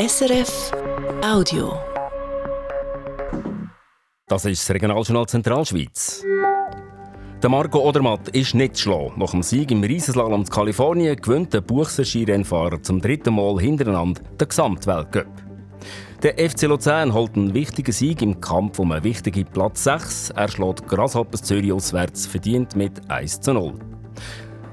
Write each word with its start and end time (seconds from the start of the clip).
SRF 0.00 0.70
Audio. 1.24 1.76
Das 4.28 4.44
ist 4.44 4.62
das 4.62 4.72
Regionaljournal 4.72 5.26
Zentralschweiz. 5.26 6.24
Der 7.42 7.50
Marco 7.50 7.80
Odermatt 7.80 8.28
ist 8.28 8.54
nicht 8.54 8.76
zu 8.76 8.82
schlagen. 8.84 9.14
Nach 9.16 9.32
dem 9.32 9.42
Sieg 9.42 9.72
im 9.72 9.82
Riesenslalom 9.82 10.42
in 10.42 10.48
Kalifornien 10.48 11.16
gewinnt 11.16 11.52
der 11.52 11.62
Buchser 11.62 12.04
Skirennfahrer 12.04 12.80
zum 12.80 13.00
dritten 13.00 13.34
Mal 13.34 13.58
hintereinander 13.58 14.22
den 14.40 14.46
Gesamtweltcup. 14.46 15.26
Der 16.22 16.48
FC 16.48 16.68
Luzern 16.68 17.12
holt 17.12 17.34
einen 17.34 17.52
wichtigen 17.52 17.90
Sieg 17.90 18.22
im 18.22 18.40
Kampf 18.40 18.78
um 18.78 18.92
einen 18.92 19.02
wichtigen 19.02 19.46
Platz 19.46 19.82
6. 19.82 20.30
Er 20.30 20.46
schlägt 20.46 20.86
Grasshoppers 20.86 21.42
Zürich 21.42 21.72
auswärts 21.72 22.24
verdient 22.24 22.76
mit 22.76 23.10
1 23.10 23.40
zu 23.40 23.52
0. 23.52 23.74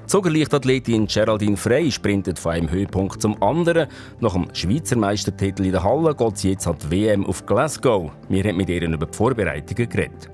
Zugerleichtathletin 0.08 1.08
Geraldine 1.08 1.58
Frey 1.58 1.92
sprintet 1.92 2.38
von 2.38 2.52
einem 2.52 2.70
Höhepunkt 2.70 3.21
zum 3.21 3.42
anderen. 3.42 3.88
Nach 4.20 4.34
dem 4.34 4.48
Schweizer 4.54 4.96
Meistertitel 4.98 5.66
in 5.66 5.71
der 5.71 5.84
Halle 5.84 6.14
geht 6.14 6.38
sie 6.38 6.52
jetzt 6.52 6.68
an 6.68 6.78
die 6.84 6.92
WM 6.92 7.25
auf 7.25 7.46
Glasgow. 7.46 8.12
Wir 8.29 8.43
haben 8.43 8.57
mit 8.57 8.70
ihr 8.70 8.84
über 8.84 9.07
die 9.07 9.18
Vorbereitungen 9.18 9.89
geredet. 9.89 10.29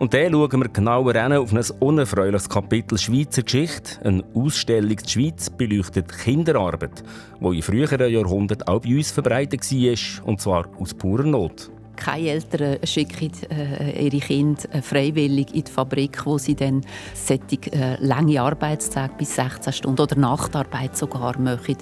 Und 0.00 0.14
dann 0.14 0.32
schauen 0.32 0.60
wir 0.60 0.68
genauer 0.68 1.38
auf 1.38 1.52
ein 1.52 1.64
unerfreuliches 1.80 2.48
Kapitel 2.48 2.98
Schweizer 2.98 3.42
Geschichte. 3.42 4.04
Eine 4.04 4.24
Ausstellung 4.34 4.96
der 4.96 5.08
Schweiz 5.08 5.48
beleuchtet 5.48 6.16
Kinderarbeit, 6.18 7.02
die 7.40 7.56
in 7.56 7.62
früheren 7.62 8.12
Jahrhunderten 8.12 8.66
auch 8.66 8.80
bei 8.80 8.96
uns 8.96 9.12
verbreitet 9.12 9.62
war, 9.70 10.26
und 10.26 10.40
zwar 10.40 10.68
aus 10.78 10.94
purer 10.94 11.24
Not 11.24 11.70
keine 11.98 12.28
Eltern 12.28 12.78
schicken 12.84 13.30
äh, 13.50 14.06
ihre 14.06 14.18
Kinder 14.18 14.62
äh, 14.72 14.82
freiwillig 14.82 15.54
in 15.54 15.64
die 15.64 15.70
Fabrik, 15.70 16.24
wo 16.24 16.38
sie 16.38 16.54
dann 16.54 16.82
solche, 17.14 17.72
äh, 17.72 17.96
lange 18.00 18.40
Arbeitstage 18.40 19.14
bis 19.18 19.34
16 19.34 19.72
Stunden 19.72 20.00
oder 20.00 20.16
Nachtarbeit 20.16 20.96
sogar 20.96 21.38
machen. 21.38 21.76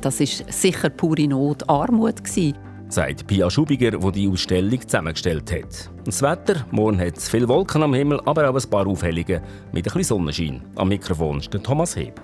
Das 0.00 0.20
ist 0.20 0.50
sicher 0.50 0.88
pure 0.88 1.28
Not, 1.28 1.68
Armut 1.68 2.24
gewesen. 2.24 2.54
Sagt 2.88 3.26
Pia 3.28 3.48
Schubiger, 3.48 3.92
die 3.92 4.12
die 4.12 4.28
Ausstellung 4.28 4.80
zusammengestellt 4.80 5.52
hat. 5.52 5.90
Das 6.04 6.22
Wetter, 6.22 6.66
morgen 6.72 6.98
hat 7.00 7.18
es 7.18 7.28
viele 7.28 7.46
Wolken 7.46 7.84
am 7.84 7.94
Himmel, 7.94 8.20
aber 8.24 8.50
auch 8.50 8.56
ein 8.56 8.70
paar 8.70 8.86
Aufhellungen 8.88 9.40
mit 9.70 9.86
ein 9.86 9.92
bisschen 9.92 10.02
Sonnenschein. 10.02 10.62
Am 10.74 10.88
Mikrofon 10.88 11.38
ist 11.38 11.52
Thomas 11.62 11.94
Heb. 11.94 12.20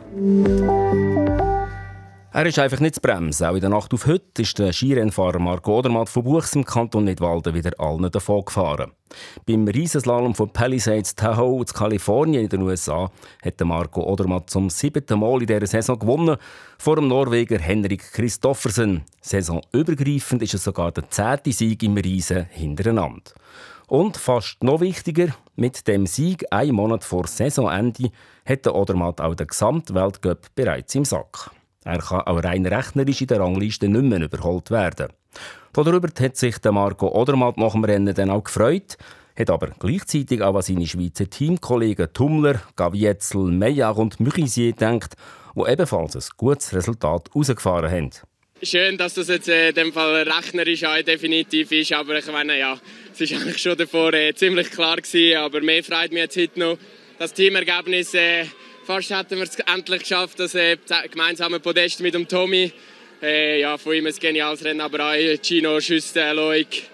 Er 2.36 2.44
ist 2.44 2.58
einfach 2.58 2.80
nicht 2.80 2.96
zu 2.96 3.00
bremsen. 3.00 3.46
Auch 3.46 3.54
in 3.54 3.62
der 3.62 3.70
Nacht 3.70 3.94
auf 3.94 4.04
heute 4.04 4.42
ist 4.42 4.58
der 4.58 4.70
Skirennfahrer 4.70 5.38
Marco 5.38 5.78
Odermatt 5.78 6.10
von 6.10 6.22
Buchs 6.22 6.54
im 6.54 6.66
Kanton 6.66 7.04
Nidwalden 7.04 7.54
wieder 7.54 7.72
allen 7.78 8.10
davon 8.10 8.44
gefahren. 8.44 8.92
Beim 9.46 9.66
Riesenslalom 9.66 10.34
von 10.34 10.50
Palisades 10.50 11.14
Tahoe 11.14 11.60
in 11.60 11.64
Kalifornien 11.64 12.42
in 12.42 12.50
den 12.50 12.60
USA 12.60 13.10
hat 13.42 13.60
Marco 13.64 14.02
Odermatt 14.02 14.50
zum 14.50 14.68
siebten 14.68 15.18
Mal 15.18 15.40
in 15.40 15.46
dieser 15.46 15.66
Saison 15.66 15.98
gewonnen, 15.98 16.36
vor 16.76 16.96
dem 16.96 17.08
Norweger 17.08 17.58
Henrik 17.58 18.12
Christoffersen. 18.12 19.06
Saisonübergreifend 19.22 20.42
ist 20.42 20.52
es 20.52 20.64
sogar 20.64 20.92
der 20.92 21.08
zehnte 21.08 21.52
Sieg 21.52 21.82
im 21.84 21.96
Riesen 21.96 22.48
hintereinander. 22.50 23.32
Und 23.86 24.18
fast 24.18 24.62
noch 24.62 24.82
wichtiger, 24.82 25.28
mit 25.54 25.88
dem 25.88 26.06
Sieg 26.06 26.44
einen 26.50 26.74
Monat 26.74 27.02
vor 27.02 27.28
Saisonende 27.28 28.10
hat 28.44 28.66
der 28.66 28.74
Odermatt 28.74 29.22
auch 29.22 29.34
den 29.34 29.46
Gesamtweltcup 29.46 30.54
bereits 30.54 30.94
im 30.94 31.06
Sack. 31.06 31.55
Er 31.86 31.98
kann 31.98 32.22
auch 32.22 32.42
rein 32.42 32.66
rechnerisch 32.66 33.20
in 33.20 33.28
der 33.28 33.38
Rangliste 33.38 33.88
nicht 33.88 34.02
mehr 34.02 34.20
überholt 34.20 34.72
werden. 34.72 35.12
Darüber 35.72 36.08
hat 36.18 36.36
sich 36.36 36.56
Marco 36.64 37.08
Odermatt 37.08 37.58
nach 37.58 37.72
dem 37.72 37.84
Rennen 37.84 38.12
dann 38.12 38.30
auch 38.30 38.42
gefreut, 38.42 38.96
hat 39.38 39.50
aber 39.50 39.68
gleichzeitig 39.78 40.42
auch 40.42 40.56
an 40.56 40.62
seine 40.62 40.86
Schweizer 40.88 41.30
Teamkollegen 41.30 42.12
Tummler, 42.12 42.60
Gavietzel, 42.74 43.52
Meyer 43.52 43.96
und 43.96 44.18
Müchisier 44.18 44.72
gedacht, 44.72 45.14
die 45.54 45.70
ebenfalls 45.70 46.16
ein 46.16 46.24
gutes 46.36 46.74
Resultat 46.74 47.30
rausgefahren 47.32 47.90
haben. 47.90 48.10
Schön, 48.62 48.98
dass 48.98 49.14
das 49.14 49.28
jetzt 49.28 49.48
äh, 49.48 49.68
in 49.68 49.74
dem 49.76 49.92
Fall 49.92 50.28
rechnerisch 50.28 50.82
auch 50.82 51.00
definitiv 51.02 51.70
ist, 51.70 51.92
aber 51.92 52.18
ich 52.18 52.26
meine, 52.32 52.58
ja, 52.58 52.80
es 53.16 53.30
war 53.30 53.38
eigentlich 53.38 53.58
schon 53.58 53.76
davor 53.76 54.12
äh, 54.12 54.34
ziemlich 54.34 54.72
klar 54.72 54.96
gewesen, 54.96 55.36
aber 55.36 55.60
mehr 55.60 55.84
freut 55.84 56.10
mich 56.10 56.22
jetzt 56.22 56.36
heute 56.36 56.58
noch 56.58 56.78
das 57.18 57.32
Teamergebnis 57.32 58.14
äh, 58.14 58.46
Fast 58.86 59.10
hätten 59.10 59.38
wir 59.38 59.42
es 59.42 59.56
endlich 59.56 60.02
geschafft, 60.02 60.38
das 60.38 60.54
äh, 60.54 60.76
gemeinsame 61.10 61.58
Podest 61.58 62.00
mit 62.02 62.14
dem 62.14 62.28
Tommy. 62.28 62.72
Äh, 63.20 63.60
ja, 63.60 63.76
von 63.78 63.94
ihm 63.94 64.06
ein 64.06 64.14
geniales 64.14 64.64
Rennen, 64.64 64.80
aber 64.80 65.10
auch 65.10 65.42
Gino, 65.42 65.80
Schüste, 65.80 66.32
Loic, 66.32 66.84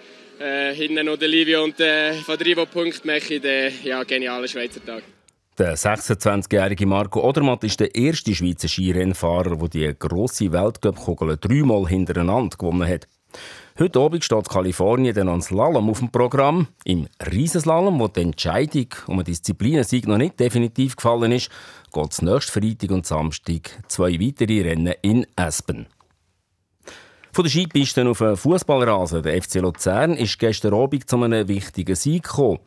äh, 0.41 0.73
hinten 0.73 1.05
noch 1.05 1.19
der 1.19 1.29
Livio 1.29 1.63
und 1.63 1.79
äh, 1.81 2.15
von 2.15 2.39
Drivo 2.39 2.65
Punkt 2.65 3.05
machen 3.05 3.43
der 3.43 3.69
ja, 3.85 4.05
geniale 4.05 4.49
Schweizer 4.49 4.83
Tag. 4.83 5.03
Der 5.59 5.77
26-jährige 5.77 6.87
Marco 6.87 7.29
Odermatt 7.29 7.63
ist 7.63 7.79
der 7.79 7.95
erste 7.95 8.35
Schweizer 8.35 8.69
Skirennfahrer, 8.69 9.57
der 9.57 9.69
die 9.69 9.95
grosse 9.99 10.51
Weltcup-Kugel 10.51 11.37
dreimal 11.39 11.87
hintereinander 11.87 12.57
gewonnen 12.57 12.89
hat. 12.89 13.07
Heute 13.79 14.01
Abend 14.01 14.23
steht 14.23 14.51
Kalifornien 14.51 15.15
dann 15.15 15.31
ans 15.31 15.47
Slalom 15.47 15.89
auf 15.89 16.01
dem 16.01 16.11
Programm. 16.11 16.69
Im 16.85 17.09
Riesenslalom, 17.25 17.99
wo 17.99 18.07
die 18.07 18.21
Entscheidung 18.21 18.89
um 19.07 19.15
einen 19.15 19.25
Disziplinensieg 19.25 20.07
noch 20.07 20.19
nicht 20.19 20.39
definitiv 20.39 20.95
gefallen 20.95 21.33
ist, 21.33 21.51
geht 21.91 22.13
es 22.13 22.21
nächsten 22.21 22.61
Freitag 22.61 22.91
und 22.91 23.07
Samstag 23.07 23.83
zwei 23.89 24.21
weitere 24.21 24.61
Rennen 24.61 24.93
in 25.01 25.27
Aspen. 25.37 25.87
Von 27.33 27.45
der 27.45 27.51
Skipiste 27.51 28.07
auf 28.07 28.19
den 28.19 28.37
Fußballrasen, 28.37 29.23
der 29.23 29.43
FC 29.43 29.55
Luzern, 29.55 30.19
ist 30.19 30.39
gestern 30.39 30.75
Abend 30.75 31.09
zu 31.09 31.17
einem 31.17 31.49
wichtigen 31.49 31.97
Sieg 31.97 32.25
gekommen. 32.25 32.59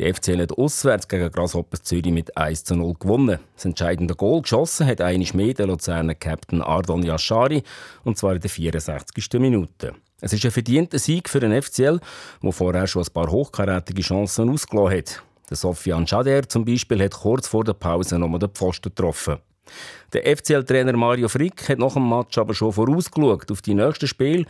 Der 0.00 0.12
FC 0.12 0.36
hat 0.36 0.58
auswärts 0.58 1.06
gegen 1.06 1.30
Grasshoppers 1.30 1.84
Zürich 1.84 2.12
mit 2.12 2.36
1 2.36 2.64
zu 2.64 2.74
0 2.74 2.94
gewonnen. 2.98 3.38
Das 3.54 3.64
entscheidende 3.64 4.16
Goal 4.16 4.42
geschossen 4.42 4.88
hat 4.88 5.00
einiges 5.00 5.34
mehr 5.34 5.54
der 5.54 5.68
Luzerner 5.68 6.16
Captain 6.16 6.62
Ardon 6.62 7.04
Yashari, 7.04 7.62
und 8.02 8.18
zwar 8.18 8.34
in 8.34 8.40
der 8.40 8.50
64. 8.50 9.34
Minute. 9.34 9.94
Es 10.20 10.32
ist 10.32 10.44
ein 10.44 10.50
verdienter 10.50 10.98
Sieg 10.98 11.28
für 11.28 11.38
den 11.38 11.62
FCL, 11.62 12.00
der 12.42 12.52
vorher 12.52 12.86
schon 12.88 13.02
ein 13.04 13.12
paar 13.12 13.30
hochkarätige 13.30 14.02
Chancen 14.02 14.50
ausgelassen 14.50 14.98
hat. 14.98 15.22
Der 15.48 15.56
Sofian 15.56 16.06
Schader 16.06 16.48
zum 16.48 16.64
Beispiel 16.64 17.02
hat 17.04 17.14
kurz 17.14 17.46
vor 17.46 17.62
der 17.62 17.74
Pause 17.74 18.18
nochmal 18.18 18.40
den 18.40 18.50
Pfosten 18.50 18.90
getroffen. 18.90 19.38
Der 20.12 20.36
FCL-Trainer 20.36 20.96
Mario 20.96 21.28
Frick 21.28 21.68
hat 21.68 21.78
nach 21.78 21.94
dem 21.94 22.08
Match 22.08 22.36
aber 22.36 22.52
schon 22.52 22.72
vorausgeschaut 22.72 23.50
auf 23.50 23.62
die 23.62 23.74
nächsten 23.74 24.08
Spiele. 24.08 24.44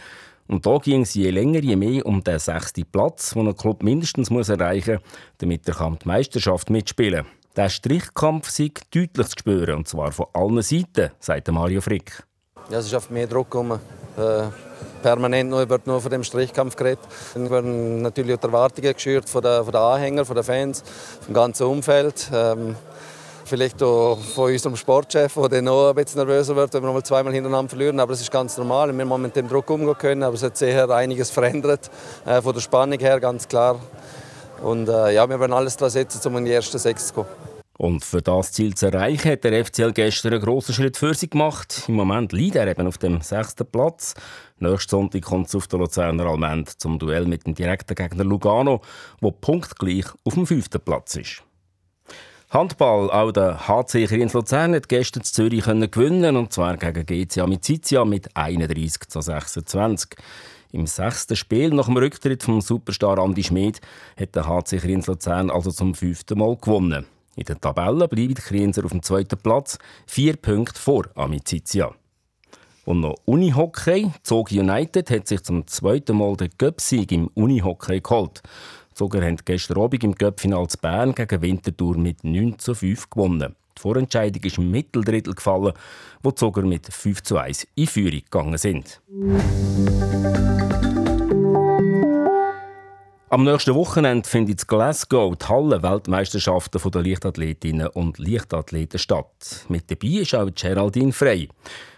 Und 0.46 0.64
da 0.64 0.78
ging 0.78 1.02
es 1.02 1.12
je 1.12 1.28
länger, 1.30 1.60
je 1.60 1.76
mehr 1.76 2.06
um 2.06 2.24
den 2.24 2.38
sechsten 2.38 2.86
Platz, 2.86 3.34
den 3.34 3.48
ein 3.48 3.56
Club 3.56 3.82
mindestens 3.82 4.30
muss 4.30 4.48
erreichen 4.48 4.94
muss, 4.94 5.02
damit 5.38 5.68
er 5.68 5.98
die 6.02 6.08
Meisterschaft 6.08 6.70
mitspielen 6.70 7.24
kann. 7.24 7.32
Der 7.56 7.68
Strichkampf 7.68 8.48
sei 8.48 8.70
deutlich 8.90 9.26
zu 9.26 9.38
spüren, 9.40 9.76
und 9.76 9.88
zwar 9.88 10.12
von 10.12 10.26
allen 10.32 10.62
Seiten, 10.62 11.10
sagt 11.20 11.48
Mario 11.48 11.82
Frick. 11.82 12.22
Ja, 12.70 12.78
es 12.78 12.88
schafft 12.88 13.10
mehr 13.10 13.26
Druck, 13.26 13.54
um 13.54 13.72
äh, 13.72 13.78
permanent 15.02 15.50
noch 15.50 15.68
wird 15.68 15.86
nur 15.86 16.00
von 16.00 16.10
dem 16.10 16.24
Strichkampf 16.24 16.76
geredet. 16.76 17.00
Dann 17.34 17.50
werden 17.50 18.02
natürlich 18.02 18.34
auch 18.34 18.40
die 18.40 18.46
Erwartungen 18.46 18.92
geschürt 18.92 19.28
von 19.28 19.42
den 19.42 19.64
von 19.64 19.72
der 19.72 19.80
Anhängern, 19.80 20.24
von 20.24 20.36
den 20.36 20.44
Fans, 20.44 20.82
vom 21.24 21.34
ganzen 21.34 21.66
Umfeld. 21.66 22.28
Ähm, 22.32 22.76
vielleicht 23.48 23.82
auch 23.82 24.18
von 24.18 24.52
unserem 24.52 24.76
Sportchef, 24.76 25.34
der 25.50 25.62
noch 25.62 25.88
ein 25.88 25.94
bisschen 25.94 26.18
nervöser 26.18 26.54
wird, 26.54 26.74
wenn 26.74 26.82
wir 26.82 26.92
mal 26.92 27.02
zweimal 27.02 27.32
hintereinander 27.32 27.70
verlieren. 27.70 27.98
Aber 27.98 28.12
das 28.12 28.20
ist 28.20 28.30
ganz 28.30 28.56
normal. 28.58 28.96
Wir 28.96 29.08
haben 29.08 29.22
mit 29.22 29.34
dem 29.34 29.48
Druck 29.48 29.70
umgehen 29.70 29.96
können, 29.98 30.22
aber 30.22 30.34
es 30.34 30.42
hat 30.42 30.56
sehr 30.56 30.88
einiges 30.90 31.30
verändert. 31.30 31.90
Äh, 32.26 32.42
von 32.42 32.54
der 32.54 32.60
Spannung 32.60 32.98
her, 32.98 33.18
ganz 33.20 33.48
klar. 33.48 33.80
Und 34.62 34.88
äh, 34.88 35.14
ja, 35.14 35.28
wir 35.28 35.40
werden 35.40 35.52
alles 35.52 35.76
daran 35.76 35.90
setzen, 35.90 36.20
um 36.26 36.36
in 36.36 36.44
die 36.44 36.52
ersten 36.52 36.78
sechs 36.78 37.08
zu 37.08 37.14
kommen. 37.14 37.47
Und 37.78 38.04
für 38.04 38.20
das 38.20 38.50
Ziel 38.50 38.74
zu 38.74 38.86
erreichen, 38.86 39.30
hat 39.30 39.44
der 39.44 39.64
FCL 39.64 39.92
gestern 39.92 40.32
einen 40.32 40.42
grossen 40.42 40.74
Schritt 40.74 40.96
für 40.96 41.14
sich 41.14 41.30
gemacht. 41.30 41.84
Im 41.86 41.94
Moment 41.94 42.32
liegt 42.32 42.56
er 42.56 42.66
eben 42.66 42.88
auf 42.88 42.98
dem 42.98 43.20
sechsten 43.20 43.64
Platz. 43.64 44.14
Nächsten 44.58 44.90
Sonntag 44.90 45.22
kommt 45.22 45.46
es 45.46 45.54
auf 45.54 45.68
der 45.68 45.78
Luzerner 45.78 46.26
Almend 46.26 46.68
zum 46.80 46.98
Duell 46.98 47.26
mit 47.26 47.46
dem 47.46 47.54
direkten 47.54 47.94
Gegner 47.94 48.24
Lugano, 48.24 48.80
wo 49.20 49.30
punktgleich 49.30 50.06
auf 50.24 50.34
dem 50.34 50.44
fünften 50.44 50.80
Platz 50.80 51.14
ist. 51.14 51.44
Handball, 52.50 53.12
auch 53.12 53.30
der 53.30 53.68
HC 53.68 54.06
Kriens 54.06 54.32
Luzern 54.32 54.74
hat 54.74 54.88
gestern 54.88 55.20
in 55.20 55.26
Zürich 55.26 55.64
gewinnen 55.64 56.34
und 56.36 56.52
zwar 56.52 56.78
gegen 56.78 57.06
GC 57.06 57.38
Amicizia 57.38 58.04
mit 58.04 58.34
31 58.34 59.06
zu 59.06 59.20
26. 59.20 60.16
Im 60.72 60.88
sechsten 60.88 61.36
Spiel 61.36 61.70
nach 61.70 61.86
dem 61.86 61.96
Rücktritt 61.96 62.42
vom 62.42 62.60
Superstar 62.60 63.18
Andi 63.18 63.44
Schmid 63.44 63.80
hat 64.18 64.34
der 64.34 64.48
HC 64.48 64.78
Kriens 64.78 65.06
Luzern 65.06 65.48
also 65.48 65.70
zum 65.70 65.94
fünften 65.94 66.38
Mal 66.38 66.56
gewonnen. 66.56 67.06
In 67.38 67.44
der 67.44 67.60
Tabelle 67.60 68.08
bleiben 68.08 68.34
die 68.34 68.42
Krienser 68.42 68.84
auf 68.84 68.90
dem 68.90 69.00
zweiten 69.00 69.38
Platz, 69.38 69.78
vier 70.08 70.34
Punkte 70.34 70.80
vor 70.80 71.04
Amicizia. 71.14 71.94
Und 72.84 73.00
noch 73.00 73.14
Unihockey. 73.26 74.10
Zog 74.24 74.50
United 74.50 75.08
hat 75.08 75.28
sich 75.28 75.44
zum 75.44 75.64
zweiten 75.68 76.16
Mal 76.16 76.36
den 76.36 76.50
Göpsieg 76.58 77.12
im 77.12 77.28
Unihockey 77.34 78.00
geholt. 78.00 78.42
Zoger 78.92 79.24
haben 79.24 79.36
gestern 79.44 79.80
Abend 79.80 80.02
im 80.02 80.16
Göppfinal 80.16 80.66
zu 80.66 80.78
Bern 80.78 81.14
gegen 81.14 81.40
Winterthur 81.40 81.96
mit 81.96 82.24
9 82.24 82.58
zu 82.58 82.74
5 82.74 83.08
gewonnen. 83.08 83.54
Die 83.76 83.82
Vorentscheidung 83.82 84.42
ist 84.42 84.58
im 84.58 84.72
Mitteldrittel 84.72 85.34
gefallen, 85.34 85.74
wo 86.24 86.32
Zoger 86.32 86.62
mit 86.62 86.92
5 86.92 87.22
zu 87.22 87.36
1 87.36 87.68
in 87.76 87.86
Führung 87.86 88.22
gegangen 88.22 88.58
sind. 88.58 89.00
Am 93.30 93.44
nächsten 93.44 93.74
Wochenende 93.74 94.26
findet 94.26 94.62
in 94.62 94.66
Glasgow 94.66 95.36
die 95.36 95.44
Hallen-Weltmeisterschaften 95.44 96.90
der 96.90 97.02
Leichtathletinnen 97.02 97.88
und 97.88 98.18
Leichtathleten 98.18 98.98
statt. 98.98 99.66
Mit 99.68 99.90
dabei 99.90 100.22
ist 100.22 100.34
auch 100.34 100.48
Geraldine 100.54 101.12
Frey. 101.12 101.50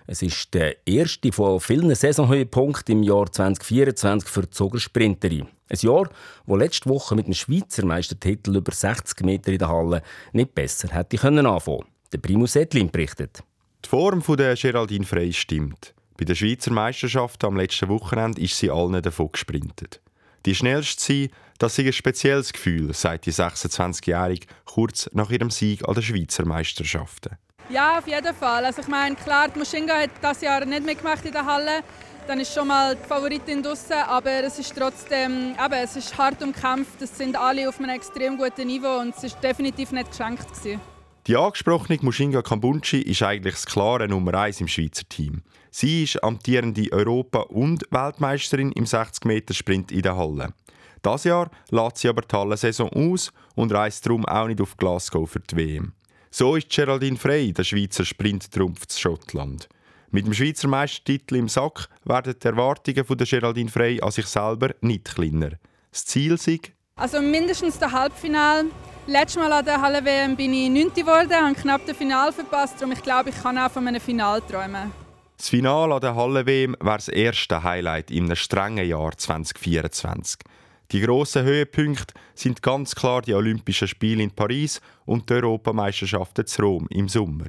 Es 0.09 0.23
ist 0.23 0.53
der 0.53 0.85
erste 0.85 1.31
von 1.31 1.61
vielen 1.61 1.95
Saisonhöhepunkten 1.95 2.97
im 2.97 3.03
Jahr 3.05 3.31
2024 3.31 4.29
für 4.29 4.43
die 4.43 4.51
Zogersprinterin. 4.51 5.47
Ein 5.69 5.79
Jahr, 5.81 6.11
wo 6.47 6.57
letzte 6.57 6.91
Woche 6.91 7.15
mit 7.15 7.29
dem 7.29 7.35
Schweizer 7.35 7.87
Meistertitel 7.87 8.57
über 8.57 8.73
60 8.73 9.21
Meter 9.21 9.53
in 9.53 9.59
der 9.59 9.69
Halle 9.69 10.03
nicht 10.33 10.53
besser 10.53 10.89
hätte 10.89 11.17
können 11.17 11.47
anfangen. 11.47 11.85
Der 12.13 12.19
Primus 12.19 12.57
Edlin 12.57 12.91
berichtet. 12.91 13.45
Die 13.85 13.89
Form 13.89 14.21
der 14.37 14.57
Geraldine 14.57 15.07
Frey 15.07 15.33
stimmt. 15.33 15.95
Bei 16.19 16.25
der 16.25 16.35
Schweizer 16.35 16.73
Meisterschaft 16.73 17.45
am 17.45 17.57
letzten 17.57 17.89
Wochenende 17.89 18.43
ist 18.43 18.59
sie 18.59 18.69
allen 18.69 19.01
davon 19.01 19.31
gesprintet. 19.31 20.01
Die 20.47 20.55
schnellste 20.55 21.03
sein, 21.03 21.29
das 21.59 21.79
ist 21.79 21.85
ein 21.85 21.93
spezielles 21.93 22.53
Gefühl, 22.53 22.95
sagt 22.95 23.27
die 23.27 23.33
26-Jährige 23.33 24.47
kurz 24.65 25.11
nach 25.13 25.31
ihrem 25.31 25.51
Sieg 25.51 25.87
an 25.87 25.95
den 25.95 26.03
Schweizer 26.03 26.47
Meisterschaften. 26.47 27.37
Ja, 27.69 27.99
auf 27.99 28.07
jeden 28.07 28.35
Fall. 28.35 28.65
Also 28.65 28.81
ich 28.81 28.89
meine, 28.89 29.15
klar, 29.15 29.49
die 29.49 29.59
Maschinga 29.59 29.95
hat 30.01 30.11
das 30.23 30.41
Jahr 30.41 30.65
nicht 30.65 30.85
mitgemacht 30.85 31.25
in 31.25 31.33
der 31.33 31.45
Halle. 31.45 31.83
Dann 32.27 32.41
ist 32.41 32.55
schon 32.55 32.69
mal 32.69 32.97
die 32.97 33.07
Favoritin 33.07 33.63
draussen, 33.63 33.93
aber 33.93 34.43
es 34.45 34.59
ist 34.59 34.75
trotzdem, 34.77 35.53
eben, 35.53 35.75
es 35.75 35.97
ist 35.97 36.17
hart 36.17 36.43
umkämpft. 36.43 37.01
Es 37.03 37.17
sind 37.17 37.37
alle 37.37 37.69
auf 37.69 37.79
einem 37.79 37.91
extrem 37.91 38.39
guten 38.39 38.67
Niveau 38.67 38.99
und 38.99 39.15
es 39.17 39.25
ist 39.25 39.43
definitiv 39.43 39.93
nicht 39.93 40.11
geschenkt 40.11 40.49
gewesen. 40.49 40.81
Die 41.27 41.37
angesprochene 41.37 41.99
Mushinga 42.01 42.41
Kambunchi 42.41 43.03
ist 43.03 43.23
eigentlich 43.23 43.55
das 43.55 43.67
klare 43.67 44.09
Nummer 44.09 44.35
1 44.35 44.63
im 44.63 44.69
Schweizer 44.69 45.07
Team. 45.07 45.43
Sie 45.71 46.05
ist 46.05 46.25
amtierende 46.25 46.91
Europa- 46.93 47.41
und 47.51 47.85
Weltmeisterin 47.91 48.73
im 48.73 48.85
60-Meter-Sprint 48.85 49.93
in 49.93 50.01
der 50.01 50.17
Halle. 50.17 50.55
Das 51.03 51.25
Jahr 51.25 51.51
lässt 51.71 51.99
sie 51.99 52.09
aber 52.09 52.23
die 52.23 52.35
Hallensaison 52.35 52.89
aus 52.89 53.33
und 53.55 53.73
reist 53.73 54.07
darum 54.07 54.25
auch 54.25 54.47
nicht 54.47 54.63
auf 54.63 54.79
Glasgow 54.79 55.31
für 55.31 55.41
die 55.41 55.57
WM. 55.57 55.93
So 56.31 56.57
ist 56.57 56.71
Geraldine 56.71 57.19
Frey 57.19 57.53
der 57.53 57.65
Schweizer 57.65 58.07
Sprinttrumpf 58.07 58.87
zu 58.87 58.99
Schottland. 58.99 59.69
Mit 60.11 60.27
dem 60.27 60.33
Schweizer 60.33 60.69
Meistertitel 60.69 61.37
im 61.37 61.49
Sack 61.49 61.89
werden 62.05 62.35
die 62.43 62.47
Erwartungen 62.47 63.05
von 63.05 63.19
der 63.19 63.27
Geraldine 63.27 63.71
Frey 63.71 64.01
an 64.01 64.11
sich 64.11 64.27
selber 64.27 64.75
nicht 64.81 65.15
kleiner. 65.15 65.51
Das 65.93 66.07
Ziel 66.07 66.33
ist 66.33 66.49
also 67.01 67.21
mindestens 67.23 67.79
das 67.79 67.91
Halbfinale. 67.91 68.67
Letztes 69.07 69.43
Mal 69.43 69.53
an 69.53 69.65
der 69.65 69.81
Halle 69.81 70.05
WM 70.05 70.37
bin 70.37 70.53
ich 70.53 70.69
9. 70.69 70.93
geworden, 70.95 71.33
habe 71.33 71.55
knapp 71.55 71.81
das 71.87 71.97
Finale 71.97 72.33
verpasst, 72.33 72.75
darum 72.79 72.93
ich 72.93 73.03
glaube, 73.03 73.31
ich 73.31 73.43
kann 73.43 73.59
auch 73.59 73.71
von 73.71 73.89
einem 73.89 74.01
Finale 74.01 74.47
träumen. 74.47 74.93
Das 75.37 75.49
Finale 75.49 75.95
an 75.95 76.01
der 76.03 76.15
Halle-WM 76.15 76.77
wäre 76.79 76.97
das 76.97 77.09
erste 77.09 77.63
Highlight 77.63 78.11
in 78.11 78.25
einem 78.25 78.37
strengen 78.37 78.87
Jahr 78.87 79.17
2024. 79.17 80.41
Die 80.93 81.01
grossen 81.01 81.45
Höhepunkte 81.45 82.13
sind 82.35 82.63
ganz 82.63 82.95
klar 82.95 83.23
die 83.23 83.33
Olympischen 83.33 83.89
Spiele 83.89 84.23
in 84.23 84.33
Paris 84.33 84.83
und 85.07 85.31
die 85.31 85.35
Europameisterschaften 85.35 86.47
zu 86.47 86.63
Rom 86.63 86.87
im 86.91 87.09
Sommer. 87.09 87.47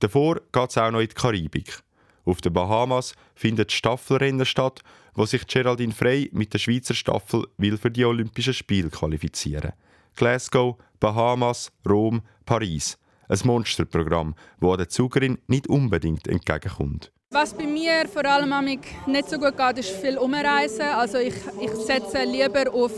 Davor 0.00 0.40
geht 0.52 0.70
es 0.70 0.76
auch 0.76 0.90
noch 0.90 1.00
in 1.00 1.08
die 1.08 1.14
Karibik. 1.14 1.78
Auf 2.26 2.42
den 2.42 2.52
Bahamas 2.52 3.14
findet 3.34 3.72
Staffelrennen 3.72 4.44
statt, 4.44 4.82
wo 5.14 5.26
sich 5.26 5.46
Geraldine 5.46 5.92
Frey 5.92 6.30
mit 6.32 6.52
der 6.52 6.58
Schweizer 6.58 6.94
Staffel 6.94 7.46
will 7.56 7.76
für 7.76 7.90
die 7.90 8.04
Olympischen 8.04 8.54
Spiele 8.54 8.90
qualifizieren. 8.90 9.72
Glasgow, 10.16 10.76
Bahamas, 11.00 11.72
Rom, 11.88 12.22
Paris. 12.44 12.98
Ein 13.28 13.38
Monsterprogramm, 13.44 14.34
das 14.60 14.76
der 14.76 14.88
Zugerin 14.88 15.38
nicht 15.46 15.66
unbedingt 15.66 16.28
entgegenkommt. 16.28 17.10
Was 17.34 17.52
bei 17.52 17.66
mir 17.66 18.06
vor 18.06 18.24
allem 18.26 18.54
nicht 19.06 19.28
so 19.28 19.38
gut 19.38 19.56
geht, 19.56 19.78
ist 19.78 19.90
viel 19.90 20.18
Umreisen. 20.18 20.82
Also 20.82 21.18
ich, 21.18 21.34
ich 21.60 21.70
setze 21.84 22.22
lieber 22.22 22.72
auf 22.72 22.92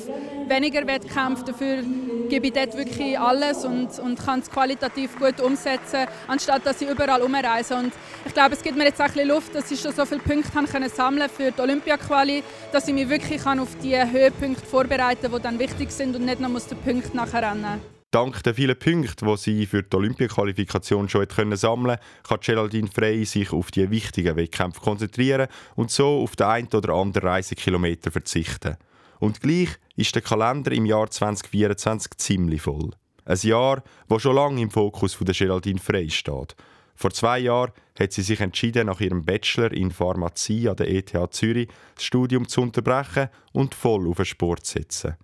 weniger 0.47 0.87
Wettkämpfe, 0.87 1.43
dafür 1.43 1.83
gebe 2.29 2.49
ich 2.49 2.53
dort 2.53 2.77
wirklich 2.77 3.19
alles 3.19 3.65
und, 3.65 3.99
und 3.99 4.19
kann 4.19 4.41
es 4.41 4.51
qualitativ 4.51 5.19
gut 5.19 5.41
umsetzen, 5.41 6.07
anstatt 6.29 6.67
dass 6.67 6.83
ich 6.83 6.91
überall 6.91 7.23
umreise. 7.23 7.77
Und 7.77 7.95
ich 8.27 8.35
glaube, 8.35 8.53
es 8.53 8.63
gibt 8.63 8.77
mir 8.77 8.85
jetzt 8.85 9.01
auch 9.01 9.07
ein 9.07 9.13
bisschen 9.15 9.29
Luft, 9.29 9.55
dass 9.55 9.71
ich 9.71 9.81
schon 9.81 9.95
so 9.95 10.05
viele 10.05 10.21
Punkte 10.21 10.53
haben 10.53 10.67
können 10.67 10.91
sammeln 10.91 11.31
für 11.35 11.51
die 11.51 11.59
Olympia-Quali, 11.59 12.43
dass 12.73 12.87
ich 12.89 12.93
mich 12.93 13.09
wirklich 13.09 13.47
auf 13.47 13.75
die 13.83 13.97
Höhepunkte 13.97 14.67
vorbereiten 14.67 15.23
kann, 15.23 15.33
die 15.33 15.43
dann 15.43 15.59
wichtig 15.59 15.91
sind 15.91 16.15
und 16.15 16.27
nicht 16.27 16.41
noch 16.41 16.51
muss 16.51 16.67
den 16.67 16.77
Punkt 16.77 17.15
nachher 17.15 17.41
rennen 17.41 17.96
Dank 18.17 18.43
der 18.45 18.55
vielen 18.55 18.79
Punkte, 18.79 19.27
die 19.27 19.37
sie 19.37 19.67
für 19.67 19.83
die 19.83 19.95
Olympiaqualifikation 19.95 21.07
schon 21.07 21.29
können 21.29 21.59
sammeln 21.59 21.99
kann 22.23 22.41
Geraldine 22.41 22.89
Frey 22.89 23.27
sich 23.27 23.53
auf 23.53 23.71
die 23.71 23.91
wichtigen 23.91 24.37
Wettkämpfe 24.37 24.81
konzentrieren 24.81 25.49
und 25.75 25.91
so 25.91 26.23
auf 26.23 26.35
den 26.35 26.47
einen 26.47 26.69
oder 26.69 26.95
anderen 26.95 27.29
Reisekilometer 27.29 28.11
verzichten. 28.11 28.79
Und 29.19 29.43
gleich 29.43 29.69
ist 29.97 30.15
der 30.15 30.23
Kalender 30.23 30.73
im 30.73 30.87
Jahr 30.87 31.11
2024 31.11 32.13
ziemlich 32.17 32.63
voll. 32.63 32.93
Ein 33.27 33.39
Jahr, 33.43 33.83
das 34.09 34.23
schon 34.23 34.37
lange 34.37 34.63
im 34.63 34.71
Fokus 34.71 35.13
von 35.13 35.27
der 35.27 35.35
Geraldine 35.35 35.79
Frey 35.79 36.09
steht. 36.09 36.57
Vor 36.95 37.11
zwei 37.11 37.41
Jahren 37.41 37.73
hat 38.01 38.15
sie 38.15 38.23
sich 38.23 38.41
entschieden, 38.41 38.87
nach 38.87 39.03
ihrem 39.03 39.27
Bachelor 39.27 39.73
in 39.73 39.91
Pharmazie 39.91 40.71
an 40.71 40.77
der 40.77 40.89
ETH 40.89 41.13
Zürich 41.33 41.69
das 41.95 42.05
Studium 42.05 42.49
zu 42.49 42.63
unterbrechen 42.63 43.29
und 43.53 43.75
voll 43.75 44.09
auf 44.09 44.17
den 44.17 44.25
Sport 44.25 44.65
zu 44.65 44.79
setzen. 44.79 45.17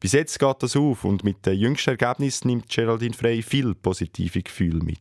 Bis 0.00 0.12
jetzt 0.12 0.38
geht 0.38 0.62
das 0.62 0.76
auf 0.76 1.04
und 1.04 1.24
mit 1.24 1.44
den 1.44 1.58
jüngsten 1.58 1.90
Ergebnissen 1.90 2.48
nimmt 2.48 2.68
Geraldine 2.68 3.14
Frey 3.14 3.42
viel 3.42 3.74
positive 3.74 4.42
Gefühle 4.42 4.84
mit. 4.84 4.98